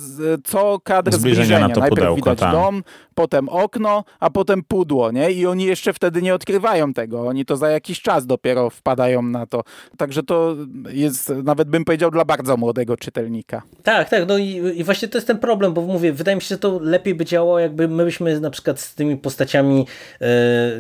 co 0.45 0.79
kadr 0.85 1.13
zbliżenia. 1.13 1.45
zbliżenia. 1.45 1.69
Najpierw 1.69 1.89
pudełko, 1.89 2.17
widać 2.17 2.39
tam. 2.39 2.53
dom, 2.53 2.83
potem 3.15 3.49
okno, 3.49 4.05
a 4.21 4.31
potem 4.31 4.63
pudło, 4.63 5.11
nie? 5.11 5.31
I 5.31 5.47
oni 5.47 5.65
jeszcze 5.65 5.93
wtedy 5.93 6.23
nie 6.23 6.35
odkrywają 6.35 6.93
tego. 6.93 7.21
Oni 7.29 7.45
to 7.45 7.57
za 7.57 7.69
jakiś 7.69 8.01
czas 8.01 8.27
dopiero 8.27 8.71
wpadają 8.71 9.23
na 9.23 9.47
to. 9.47 9.63
Także 9.97 10.23
to 10.23 10.57
jest, 10.89 11.33
nawet 11.45 11.69
bym 11.69 11.85
powiedział, 11.85 12.11
dla 12.11 12.25
bardzo 12.25 12.57
młodego 12.57 12.97
czytelnika. 12.97 13.63
Tak, 13.83 14.09
tak. 14.09 14.29
No 14.29 14.39
i, 14.39 14.51
i 14.75 14.85
właśnie 14.85 15.09
to 15.09 15.19
jest 15.19 15.27
ten 15.27 15.39
problem, 15.39 15.75
bo 15.75 15.83
mówię, 15.83 16.13
wydaje 16.13 16.37
mi 16.37 16.43
się, 16.43 16.49
że 16.49 16.59
to 16.59 16.79
lepiej 16.83 17.15
by 17.15 17.25
działało, 17.25 17.59
jakby 17.59 17.89
my 17.89 18.05
byśmy 18.05 18.41
na 18.41 18.51
przykład 18.51 18.81
z 18.81 18.95
tymi 18.95 19.17
postaciami, 19.17 19.87
e, 20.21 20.27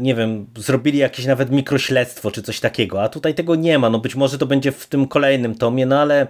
nie 0.01 0.14
wiem, 0.14 0.46
zrobili 0.57 0.75
jakieś 0.84 1.26
nawet 1.26 1.50
mikrośledztwo 1.50 2.30
czy 2.30 2.42
coś 2.42 2.60
takiego, 2.60 3.02
a 3.02 3.08
tutaj 3.08 3.34
tego 3.34 3.54
nie 3.54 3.78
ma. 3.78 3.90
No 3.90 3.98
być 3.98 4.14
może 4.14 4.38
to 4.38 4.46
będzie 4.46 4.72
w 4.72 4.86
tym 4.86 5.08
kolejnym 5.08 5.54
tomie, 5.54 5.86
no 5.86 6.00
ale 6.00 6.26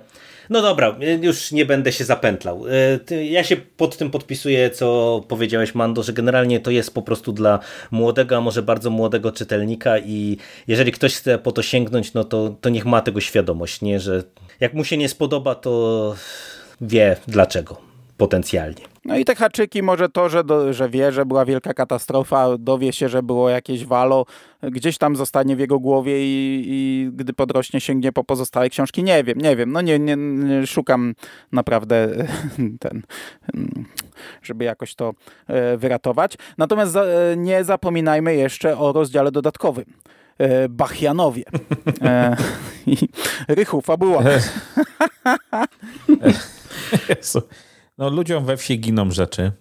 no 0.51 0.63
dobra, 0.63 0.97
już 1.23 1.53
nie 1.53 1.67
będę 1.67 1.93
się 1.93 2.05
zapętlał. 2.05 2.65
E, 3.11 3.25
ja 3.25 3.45
się 3.45 3.57
pod 3.57 3.97
tym 3.97 4.11
podpisuję, 4.11 4.71
co 4.71 5.21
powiedziałeś, 5.29 5.75
Mando, 5.75 6.03
że 6.03 6.13
generalnie 6.13 6.61
to 6.61 6.71
jest 6.71 6.95
po 6.95 7.03
prostu 7.03 7.33
dla 7.33 7.59
młodego, 7.91 8.37
a 8.37 8.41
może 8.41 8.63
bardzo 8.63 8.91
młodego 8.91 9.33
czytelnika 9.33 9.99
i 9.99 10.37
jeżeli 10.67 10.93
ktoś 10.93 11.15
chce 11.15 11.39
po 11.39 11.53
to 11.53 11.63
sięgnąć, 11.63 12.15
no 12.15 12.25
to, 12.25 12.57
to 12.61 12.69
niech 12.69 12.85
ma 12.85 13.01
tego 13.01 13.21
świadomość, 13.21 13.83
nie? 13.83 14.01
że 14.01 14.23
jak 14.61 14.75
mu 14.75 14.85
się 14.85 14.97
nie 14.97 15.09
spodoba, 15.09 15.55
to 15.55 16.15
wie 16.81 17.17
dlaczego 17.29 17.86
potencjalnie. 18.17 18.85
No 19.05 19.17
i 19.17 19.25
te 19.25 19.35
haczyki, 19.35 19.83
może 19.83 20.09
to, 20.09 20.29
że, 20.29 20.45
do, 20.45 20.73
że 20.73 20.89
wie, 20.89 21.13
że 21.13 21.27
była 21.27 21.45
wielka 21.45 21.75
katastrofa, 21.75 22.59
dowie 22.59 22.93
się, 22.93 23.09
że 23.09 23.23
było 23.23 23.51
jakieś 23.51 23.85
walo, 23.85 24.27
gdzieś 24.63 24.99
tam 24.99 25.17
zostanie 25.17 25.57
w 25.57 25.59
jego 25.59 25.79
głowie 25.79 26.25
i, 26.25 26.65
i 26.67 27.11
gdy 27.13 27.33
podrośnie, 27.33 27.81
sięgnie 27.81 28.13
po 28.13 28.25
pozostałe 28.25 28.69
książki. 28.69 29.03
Nie 29.03 29.25
wiem, 29.25 29.39
nie 29.39 29.57
wiem. 29.57 29.73
No 29.73 29.81
nie, 29.81 29.99
nie, 29.99 30.17
nie 30.17 30.67
szukam 30.67 31.15
naprawdę 31.53 32.09
ten, 32.81 33.03
żeby 34.43 34.65
jakoś 34.65 34.95
to 34.95 35.13
e, 35.47 35.77
wyratować. 35.77 36.35
Natomiast 36.59 36.97
e, 36.97 37.35
nie 37.37 37.65
zapominajmy 37.65 38.35
jeszcze 38.35 38.79
o 38.79 38.93
rozdziale 38.93 39.33
dodatkowym. 39.33 39.85
E, 40.39 40.69
Bachianowie. 40.69 41.45
Rychu, 43.49 43.81
fabuła. 43.81 44.23
Jezu. 47.09 47.43
No, 47.99 48.11
ludziom 48.11 48.45
we 48.45 48.57
wsi 48.57 48.81
giną 48.81 49.11
rzeczy 49.11 49.53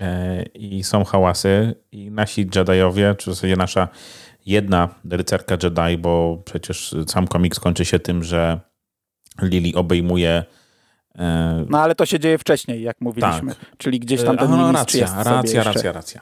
e, 0.00 0.42
i 0.42 0.84
są 0.84 1.04
hałasy 1.04 1.74
i 1.92 2.10
nasi 2.10 2.40
Jediowie, 2.56 3.14
czy 3.18 3.30
w 3.30 3.34
zasadzie 3.34 3.56
nasza 3.56 3.88
jedna 4.46 4.88
rycerka 5.10 5.56
Jedi, 5.62 5.98
bo 5.98 6.42
przecież 6.44 6.94
sam 7.06 7.26
komiks 7.26 7.60
kończy 7.60 7.84
się 7.84 7.98
tym, 7.98 8.24
że 8.24 8.60
Lili 9.42 9.74
obejmuje 9.74 10.44
e, 11.18 11.64
no 11.68 11.78
ale 11.78 11.94
to 11.94 12.06
się 12.06 12.20
dzieje 12.20 12.38
wcześniej, 12.38 12.82
jak 12.82 13.00
mówiliśmy. 13.00 13.54
Tak. 13.54 13.76
Czyli 13.78 14.00
gdzieś 14.00 14.22
tam 14.22 14.38
ten 14.38 14.50
no, 14.50 14.72
racja, 14.72 15.22
racja, 15.24 15.64
racja, 15.64 15.92
racja. 15.92 16.20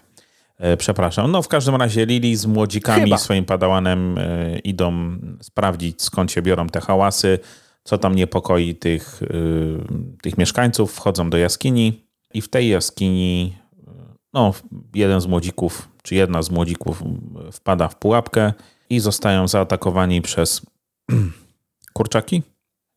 E, 0.59 0.77
przepraszam. 0.77 1.31
No 1.33 1.43
w 1.43 1.49
każdym 1.49 1.75
razie 1.75 2.07
Lili 2.07 2.37
z 2.37 2.47
młodzikami, 2.47 3.05
Chyba. 3.05 3.19
swoim 3.19 3.45
padałanem 3.45 4.17
idą 4.65 5.19
sprawdzić 5.41 6.03
skąd 6.03 6.33
się 6.33 6.43
biorą 6.43 6.67
te 6.67 6.81
hałasy 6.81 7.39
co 7.85 7.99
tam 7.99 8.15
niepokoi 8.15 8.75
tych, 8.75 9.23
y, 9.23 9.79
tych 10.23 10.39
mieszkańców, 10.39 10.93
wchodzą 10.93 11.31
do 11.31 11.39
jaskini 11.39 12.07
i 12.35 12.41
w 12.41 12.49
tej 12.49 12.69
jaskini 12.69 13.57
no, 14.33 14.55
jeden 14.95 15.21
z 15.21 15.27
młodzików, 15.27 15.89
czy 16.03 16.15
jedna 16.15 16.43
z 16.43 16.51
młodzików 16.51 17.03
wpada 17.53 17.89
w 17.89 17.99
pułapkę 17.99 18.53
i 18.91 19.01
zostają 19.01 19.49
zaatakowani 19.49 20.23
przez 20.23 20.63
kurczaki. 21.93 22.43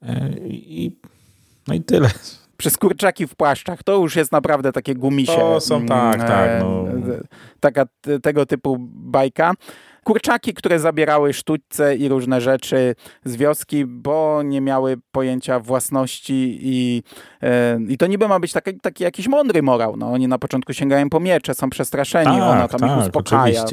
E, 0.02 0.30
I, 0.48 1.00
no 1.68 1.74
i 1.74 1.82
tyle. 1.82 2.10
Przez 2.58 2.78
kurczaki 2.78 3.28
w 3.28 3.36
płaszczach. 3.36 3.84
To 3.84 3.96
już 3.96 4.16
jest 4.16 4.32
naprawdę 4.32 4.72
takie 4.72 4.96
gumisie. 4.96 5.38
To 5.38 5.62
są 5.62 5.86
tak, 5.86 6.18
tak. 6.18 6.50
No. 6.60 6.86
Taka 7.60 7.86
tego 8.24 8.46
typu 8.46 8.78
bajka 8.90 9.54
kurczaki, 10.06 10.54
które 10.54 10.80
zabierały 10.80 11.34
sztućce 11.34 11.96
i 11.96 12.10
różne 12.10 12.42
rzeczy 12.42 12.96
z 13.24 13.36
wioski, 13.36 13.86
bo 13.86 14.42
nie 14.44 14.62
miały 14.62 14.98
pojęcia 15.12 15.60
własności 15.60 16.60
i, 16.62 17.04
e, 17.42 17.80
i 17.88 17.98
to 17.98 18.08
niby 18.08 18.28
ma 18.28 18.40
być 18.40 18.54
taki, 18.54 18.80
taki 18.80 19.04
jakiś 19.04 19.28
mądry 19.28 19.62
morał. 19.62 19.98
No, 19.98 20.12
oni 20.12 20.28
na 20.28 20.38
początku 20.38 20.74
sięgają 20.74 21.10
po 21.10 21.20
miecze, 21.20 21.54
są 21.54 21.70
przestraszeni, 21.70 22.26
tak, 22.26 22.42
ona 22.42 22.68
tam 22.68 22.80
tak, 22.80 22.92
ich 22.92 23.06
uspokaja 23.06 23.66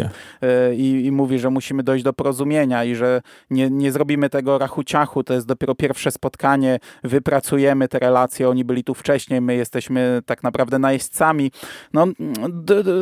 e, 0.43 0.75
i, 0.75 1.07
i, 1.07 1.13
mówi, 1.13 1.39
że 1.39 1.51
musimy 1.51 1.83
dojść 1.83 2.05
do 2.05 2.13
porozumienia 2.13 2.85
i 2.85 2.95
że 2.95 3.23
nie, 3.51 3.71
nie 3.71 3.93
zrobimy 3.93 4.31
tego 4.31 4.59
rachuciachu, 4.59 5.25
to 5.25 5.35
jest 5.35 5.47
dopiero 5.47 5.75
pierwsze 5.75 6.11
spotkanie, 6.11 6.79
wypracujemy 7.05 7.89
te 7.89 7.99
relacje, 7.99 8.49
oni 8.49 8.65
byli 8.65 8.85
tu 8.85 8.95
wcześniej, 8.95 9.41
my 9.41 9.55
jesteśmy 9.55 10.21
tak 10.27 10.43
naprawdę 10.43 10.79
najeźdźcami. 10.79 11.53
No, 11.93 12.07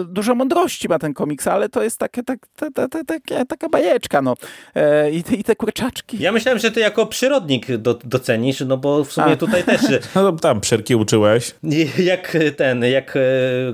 dużo 0.05 0.35
mądrości 0.35 0.89
ma 0.89 0.99
ten 0.99 1.15
komiks, 1.15 1.47
ale 1.47 1.69
to 1.69 1.83
jest 1.83 1.99
takie, 1.99 2.23
tak, 2.23 2.39
tak, 2.57 2.91
tak, 3.07 3.20
tak 3.21 3.39
takie, 3.39 3.47
taka 3.47 3.69
bajeczka, 3.69 4.23
no. 4.23 4.35
E, 4.75 5.11
i, 5.11 5.23
te, 5.23 5.35
I 5.35 5.45
te 5.45 5.57
kurczaczki. 5.57 6.19
Ja 6.19 6.33
myślałem, 6.33 6.59
że 6.59 6.71
ty 6.71 6.81
jako 6.81 7.07
przyrodnik 7.07 7.77
do, 7.77 7.95
docenisz, 8.05 8.61
no 8.61 8.77
bo 8.77 9.05
w 9.05 9.13
sumie 9.13 9.33
A. 9.33 9.37
tutaj 9.37 9.65
też... 9.65 9.81
no 10.15 10.33
tam 10.33 10.61
przerki 10.61 10.95
uczyłeś. 10.97 11.55
Jak 11.99 12.37
ten, 12.57 12.85
jak 12.85 13.17
e, 13.17 13.21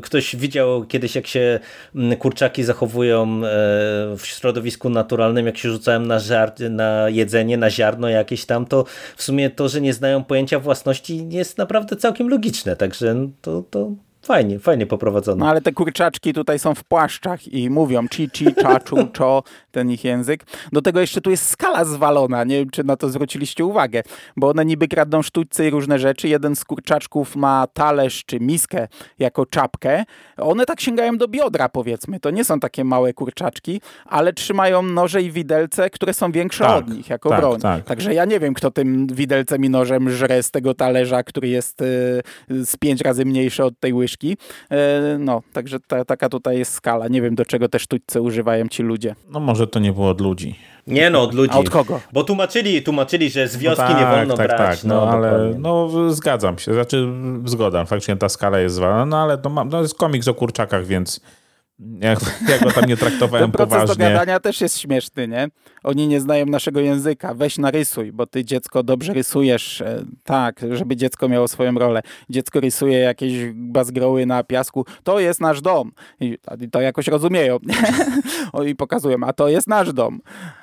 ktoś 0.02 0.37
widział 0.37 0.85
kiedyś, 0.85 1.14
jak 1.14 1.26
się 1.26 1.61
kurczaki 2.18 2.64
zachowują 2.64 3.22
e, 3.24 3.40
w 4.16 4.22
środowisku 4.22 4.90
naturalnym, 4.90 5.46
jak 5.46 5.59
się 5.59 5.70
rzucałem 5.70 6.06
na, 6.06 6.18
żart, 6.18 6.61
na 6.70 7.09
jedzenie, 7.09 7.56
na 7.56 7.70
ziarno 7.70 8.09
jakieś 8.09 8.44
tam, 8.44 8.66
to 8.66 8.85
w 9.16 9.22
sumie 9.22 9.50
to, 9.50 9.68
że 9.68 9.80
nie 9.80 9.92
znają 9.92 10.24
pojęcia 10.24 10.59
własności 10.59 11.28
jest 11.28 11.59
naprawdę 11.59 11.96
całkiem 11.96 12.28
logiczne, 12.28 12.76
także 12.76 13.28
to, 13.42 13.62
to 13.70 13.92
Fajnie, 14.26 14.58
fajnie 14.58 14.86
poprowadzone. 14.86 15.38
No 15.38 15.50
ale 15.50 15.60
te 15.60 15.72
kurczaczki 15.72 16.32
tutaj 16.32 16.58
są 16.58 16.74
w 16.74 16.84
płaszczach 16.84 17.48
i 17.48 17.70
mówią 17.70 18.08
ci, 18.08 18.30
ci, 18.30 18.54
czaczu, 18.54 18.96
czo, 19.12 19.42
ten 19.70 19.90
ich 19.90 20.04
język. 20.04 20.44
Do 20.72 20.82
tego 20.82 21.00
jeszcze 21.00 21.20
tu 21.20 21.30
jest 21.30 21.48
skala 21.50 21.84
zwalona, 21.84 22.44
nie 22.44 22.58
wiem 22.58 22.70
czy 22.70 22.84
na 22.84 22.96
to 22.96 23.08
zwróciliście 23.08 23.64
uwagę, 23.64 24.02
bo 24.36 24.48
one 24.48 24.64
niby 24.64 24.88
kradną 24.88 25.22
sztućce 25.22 25.68
i 25.68 25.70
różne 25.70 25.98
rzeczy. 25.98 26.28
Jeden 26.28 26.56
z 26.56 26.64
kurczaczków 26.64 27.36
ma 27.36 27.66
talerz 27.66 28.24
czy 28.24 28.40
miskę 28.40 28.88
jako 29.18 29.46
czapkę. 29.46 30.04
One 30.36 30.66
tak 30.66 30.80
sięgają 30.80 31.16
do 31.16 31.28
biodra 31.28 31.68
powiedzmy. 31.68 32.20
To 32.20 32.30
nie 32.30 32.44
są 32.44 32.60
takie 32.60 32.84
małe 32.84 33.12
kurczaczki, 33.12 33.80
ale 34.04 34.32
trzymają 34.32 34.82
noże 34.82 35.22
i 35.22 35.30
widelce, 35.30 35.90
które 35.90 36.14
są 36.14 36.32
większe 36.32 36.64
tak, 36.64 36.76
od 36.76 36.88
nich 36.88 37.10
jako 37.10 37.28
tak, 37.28 37.40
broń. 37.40 37.60
Tak. 37.60 37.84
Także 37.84 38.14
ja 38.14 38.24
nie 38.24 38.40
wiem 38.40 38.54
kto 38.54 38.70
tym 38.70 39.06
widelcem 39.06 39.64
i 39.64 39.70
nożem 39.70 40.10
żre 40.10 40.42
z 40.42 40.50
tego 40.50 40.74
talerza, 40.74 41.22
który 41.22 41.48
jest 41.48 41.82
y, 41.82 42.22
z 42.50 42.76
pięć 42.76 43.00
razy 43.00 43.24
mniejszy 43.24 43.64
od 43.64 43.80
tej 43.80 43.92
łyżki 43.92 44.15
E, 44.70 45.16
no, 45.18 45.42
także 45.52 45.81
ta, 45.81 46.05
taka 46.05 46.29
tutaj 46.29 46.59
jest 46.59 46.72
skala. 46.72 47.09
Nie 47.09 47.22
wiem, 47.22 47.35
do 47.35 47.44
czego 47.44 47.68
te 47.68 47.79
sztućce 47.79 48.22
używają 48.22 48.68
ci 48.68 48.83
ludzie. 48.83 49.14
No 49.31 49.40
może 49.40 49.66
to 49.66 49.79
nie 49.79 49.92
było 49.92 50.09
od 50.09 50.20
ludzi. 50.20 50.59
Nie 50.87 51.11
no, 51.11 51.22
od 51.22 51.35
ludzi. 51.35 51.52
A 51.55 51.59
od 51.59 51.70
kogo? 51.70 52.00
Bo 52.12 52.24
tłumaczyli, 52.24 52.83
tłumaczyli, 52.83 53.31
że 53.31 53.48
z 53.48 53.57
wioski 53.57 53.83
no 53.83 53.88
tak, 53.88 54.00
nie 54.00 54.07
wolno 54.07 54.37
tak, 54.37 54.48
brać. 54.48 54.81
Tak, 54.81 54.85
no, 54.85 54.94
no 54.94 55.11
ale 55.11 55.55
no, 55.59 55.88
zgadzam 56.11 56.59
się. 56.59 56.74
Znaczy 56.74 57.09
zgoda, 57.44 57.85
faktycznie 57.85 58.16
ta 58.16 58.29
skala 58.29 58.59
jest 58.59 58.74
zwalona, 58.74 59.07
no 59.07 59.22
ale 59.22 59.38
to, 59.38 59.50
ma, 59.50 59.64
no, 59.64 59.83
jest 59.83 59.94
komiks 59.94 60.29
o 60.29 60.35
kurczakach, 60.35 60.87
więc 60.87 61.20
jak, 61.78 62.18
jak 62.50 62.62
go 62.62 62.72
tam 62.72 62.84
nie 62.84 62.96
traktowałem 62.96 63.44
Ten 63.44 63.52
proces 63.52 63.80
poważnie. 63.80 64.04
dogadania 64.04 64.40
też 64.40 64.60
jest 64.60 64.78
śmieszny, 64.78 65.28
nie? 65.28 65.48
Oni 65.82 66.08
nie 66.08 66.20
znają 66.20 66.46
naszego 66.46 66.80
języka. 66.80 67.34
Weź 67.34 67.58
narysuj, 67.58 68.12
bo 68.12 68.26
ty 68.26 68.44
dziecko 68.44 68.82
dobrze 68.82 69.12
rysujesz. 69.12 69.80
E, 69.80 70.04
tak, 70.24 70.60
żeby 70.70 70.96
dziecko 70.96 71.28
miało 71.28 71.48
swoją 71.48 71.74
rolę. 71.74 72.02
Dziecko 72.30 72.60
rysuje 72.60 72.98
jakieś 72.98 73.32
bazgroły 73.54 74.26
na 74.26 74.44
piasku. 74.44 74.84
To 75.02 75.20
jest 75.20 75.40
nasz 75.40 75.60
dom. 75.60 75.92
I 76.20 76.38
to 76.70 76.80
jakoś 76.80 77.08
rozumieją. 77.08 77.58
I 78.66 78.74
pokazują, 78.74 79.16
a 79.26 79.32
to 79.32 79.48
jest 79.48 79.66
nasz 79.68 79.92
dom. 79.92 80.20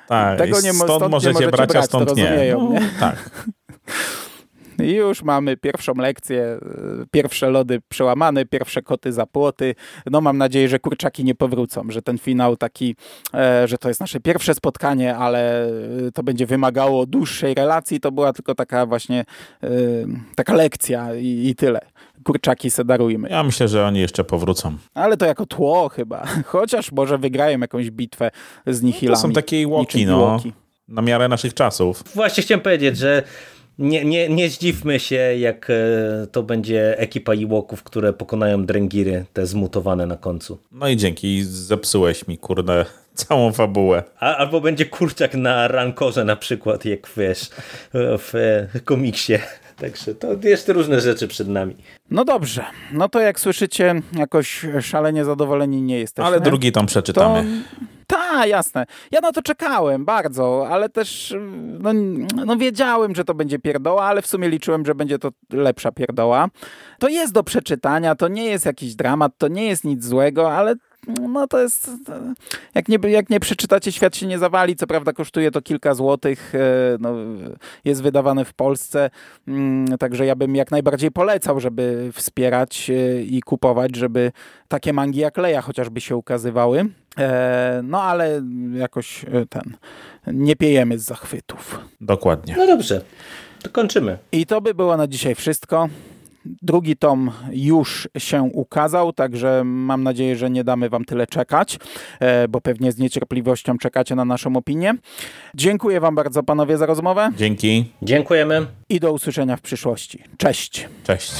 Tak, 0.08 0.38
Tego 0.38 0.60
nie, 0.60 0.72
stąd, 0.72 0.90
stąd 0.90 1.10
możecie, 1.10 1.28
nie 1.28 1.32
możecie 1.34 1.50
brać, 1.56 1.68
brać, 1.70 1.84
a 1.84 1.86
stąd 1.86 2.16
nie. 2.16 2.54
No, 2.58 2.68
nie? 2.70 2.80
Tak. 3.00 3.30
I 4.82 4.92
już 4.92 5.22
mamy 5.22 5.56
pierwszą 5.56 5.94
lekcję, 5.94 6.42
e, 6.42 6.58
pierwsze 7.10 7.50
lody 7.50 7.80
przełamane, 7.88 8.44
pierwsze 8.46 8.82
koty 8.82 9.12
za 9.12 9.26
płoty. 9.26 9.74
No 10.10 10.20
mam 10.20 10.38
nadzieję, 10.38 10.68
że 10.68 10.78
kurczaki 10.78 11.24
nie 11.24 11.34
powrócą, 11.34 11.82
że 11.88 12.02
ten 12.02 12.18
finał 12.18 12.56
taki, 12.56 12.96
e, 13.34 13.68
że 13.68 13.78
to 13.78 13.88
jest 13.88 14.00
nasze 14.00 14.20
pierwsze 14.20 14.54
spotkanie, 14.54 15.16
ale 15.16 15.66
e, 15.66 15.70
to 16.14 16.22
będzie 16.22 16.46
wymagało 16.46 17.06
dłuższej 17.06 17.54
relacji. 17.54 18.00
To 18.00 18.12
była 18.12 18.32
tylko 18.32 18.54
taka 18.54 18.86
właśnie 18.86 19.24
taka 20.36 20.54
lekcja 20.54 21.14
i, 21.14 21.48
i 21.48 21.54
tyle 21.54 21.80
kurczaki 22.24 22.70
se 22.70 22.84
darujmy. 22.84 23.28
Ja 23.28 23.42
myślę, 23.42 23.68
że 23.68 23.86
oni 23.86 24.00
jeszcze 24.00 24.24
powrócą. 24.24 24.76
Ale 24.94 25.16
to 25.16 25.26
jako 25.26 25.46
tło 25.46 25.88
chyba. 25.88 26.26
Chociaż 26.46 26.92
może 26.92 27.18
wygrają 27.18 27.58
jakąś 27.58 27.90
bitwę 27.90 28.30
z 28.66 28.82
nihilami. 28.82 29.10
No 29.10 29.16
to 29.16 29.28
są 29.28 29.32
takie 29.32 29.68
łoki, 29.68 30.06
no. 30.06 30.40
Na 30.88 31.02
miarę 31.02 31.28
naszych 31.28 31.54
czasów. 31.54 32.02
Właśnie 32.14 32.42
chciałem 32.42 32.60
powiedzieć, 32.60 32.98
że 32.98 33.22
nie, 33.78 34.04
nie, 34.04 34.28
nie 34.28 34.50
zdziwmy 34.50 35.00
się, 35.00 35.16
jak 35.16 35.70
e, 35.70 36.26
to 36.32 36.42
będzie 36.42 36.98
ekipa 36.98 37.34
Iłoków, 37.34 37.82
które 37.82 38.12
pokonają 38.12 38.66
dręgiry, 38.66 39.24
te 39.32 39.46
zmutowane 39.46 40.06
na 40.06 40.16
końcu. 40.16 40.58
No 40.72 40.88
i 40.88 40.96
dzięki, 40.96 41.44
zepsułeś 41.44 42.28
mi, 42.28 42.38
kurde, 42.38 42.84
całą 43.14 43.52
fabułę. 43.52 44.02
A, 44.20 44.36
albo 44.36 44.60
będzie 44.60 44.86
kurczak 44.86 45.34
na 45.34 45.68
rankorze 45.68 46.24
na 46.24 46.36
przykład, 46.36 46.84
jak 46.84 47.10
wiesz, 47.16 47.50
w 47.94 48.34
e, 48.74 48.80
komiksie. 48.80 49.38
Także 49.80 50.14
to 50.14 50.28
jeszcze 50.42 50.72
różne 50.72 51.00
rzeczy 51.00 51.28
przed 51.28 51.48
nami. 51.48 51.76
No 52.10 52.24
dobrze, 52.24 52.64
no 52.92 53.08
to 53.08 53.20
jak 53.20 53.40
słyszycie, 53.40 54.02
jakoś 54.16 54.66
szalenie 54.80 55.24
zadowoleni 55.24 55.82
nie 55.82 55.98
jesteśmy. 55.98 56.26
Ale 56.26 56.40
drugi 56.40 56.72
tam 56.72 56.86
przeczytamy. 56.86 57.42
To... 57.42 57.93
Tak, 58.06 58.48
jasne. 58.48 58.86
Ja 59.10 59.20
na 59.20 59.32
to 59.32 59.42
czekałem 59.42 60.04
bardzo, 60.04 60.68
ale 60.70 60.88
też 60.88 61.34
no, 61.80 61.92
no, 62.46 62.56
wiedziałem, 62.56 63.14
że 63.14 63.24
to 63.24 63.34
będzie 63.34 63.58
pierdoła, 63.58 64.04
ale 64.04 64.22
w 64.22 64.26
sumie 64.26 64.48
liczyłem, 64.48 64.86
że 64.86 64.94
będzie 64.94 65.18
to 65.18 65.30
lepsza 65.52 65.92
pierdoła. 65.92 66.48
To 66.98 67.08
jest 67.08 67.32
do 67.32 67.42
przeczytania, 67.42 68.14
to 68.14 68.28
nie 68.28 68.44
jest 68.44 68.66
jakiś 68.66 68.94
dramat, 68.94 69.32
to 69.38 69.48
nie 69.48 69.66
jest 69.66 69.84
nic 69.84 70.04
złego, 70.04 70.52
ale 70.52 70.74
no 71.08 71.46
to 71.46 71.62
jest, 71.62 71.90
jak 72.74 72.88
nie, 72.88 72.98
jak 73.08 73.30
nie 73.30 73.40
przeczytacie, 73.40 73.92
świat 73.92 74.16
się 74.16 74.26
nie 74.26 74.38
zawali, 74.38 74.76
co 74.76 74.86
prawda 74.86 75.12
kosztuje 75.12 75.50
to 75.50 75.62
kilka 75.62 75.94
złotych, 75.94 76.54
e, 76.54 76.58
no, 77.00 77.14
jest 77.84 78.02
wydawane 78.02 78.44
w 78.44 78.54
Polsce, 78.54 79.10
mm, 79.48 79.98
także 79.98 80.26
ja 80.26 80.36
bym 80.36 80.56
jak 80.56 80.70
najbardziej 80.70 81.10
polecał, 81.10 81.60
żeby 81.60 82.10
wspierać 82.12 82.90
e, 82.90 83.22
i 83.22 83.42
kupować, 83.42 83.96
żeby 83.96 84.32
takie 84.68 84.92
mangi 84.92 85.20
jak 85.20 85.36
Leja 85.36 85.62
chociażby 85.62 86.00
się 86.00 86.16
ukazywały. 86.16 86.84
E, 87.18 87.80
no 87.84 88.02
ale 88.02 88.42
jakoś 88.74 89.24
ten, 89.48 89.76
nie 90.26 90.56
piejemy 90.56 90.98
z 90.98 91.02
zachwytów. 91.02 91.80
Dokładnie. 92.00 92.54
No 92.58 92.66
dobrze, 92.66 93.00
to 93.62 93.70
kończymy. 93.70 94.18
I 94.32 94.46
to 94.46 94.60
by 94.60 94.74
było 94.74 94.96
na 94.96 95.06
dzisiaj 95.06 95.34
wszystko. 95.34 95.88
Drugi 96.44 96.96
tom 96.96 97.30
już 97.52 98.08
się 98.18 98.42
ukazał, 98.42 99.12
także 99.12 99.62
mam 99.64 100.02
nadzieję, 100.02 100.36
że 100.36 100.50
nie 100.50 100.64
damy 100.64 100.88
wam 100.88 101.04
tyle 101.04 101.26
czekać, 101.26 101.78
e, 102.20 102.48
bo 102.48 102.60
pewnie 102.60 102.92
z 102.92 102.98
niecierpliwością 102.98 103.78
czekacie 103.78 104.14
na 104.14 104.24
naszą 104.24 104.56
opinię. 104.56 104.94
Dziękuję 105.54 106.00
wam 106.00 106.14
bardzo 106.14 106.42
panowie 106.42 106.78
za 106.78 106.86
rozmowę. 106.86 107.30
Dzięki. 107.36 107.92
Dziękujemy. 108.02 108.66
I 108.88 109.00
do 109.00 109.12
usłyszenia 109.12 109.56
w 109.56 109.60
przyszłości. 109.60 110.22
Cześć. 110.36 110.88
Cześć. 111.04 111.32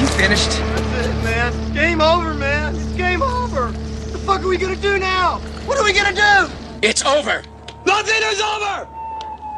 You 0.00 0.06
finished? 0.06 0.50
That's 0.50 1.06
it, 1.06 1.24
man. 1.24 1.74
Game 1.74 2.00
over, 2.04 2.34
man. 2.34 2.74
It's 2.74 2.96
game 2.96 3.22
over. 3.22 3.72
What 3.72 4.12
the 4.12 4.18
fuck 4.18 4.40
are 4.40 4.48
we 4.48 4.58
gonna 4.58 4.76
do 4.76 4.98
now? 4.98 5.40
What 5.66 5.78
are 5.78 5.84
we 5.84 5.92
gonna 5.92 6.12
do? 6.12 6.52
It's 6.82 7.02
over. 7.06 7.42
Nothing 7.86 8.22
is 8.32 8.40
over! 8.40 8.95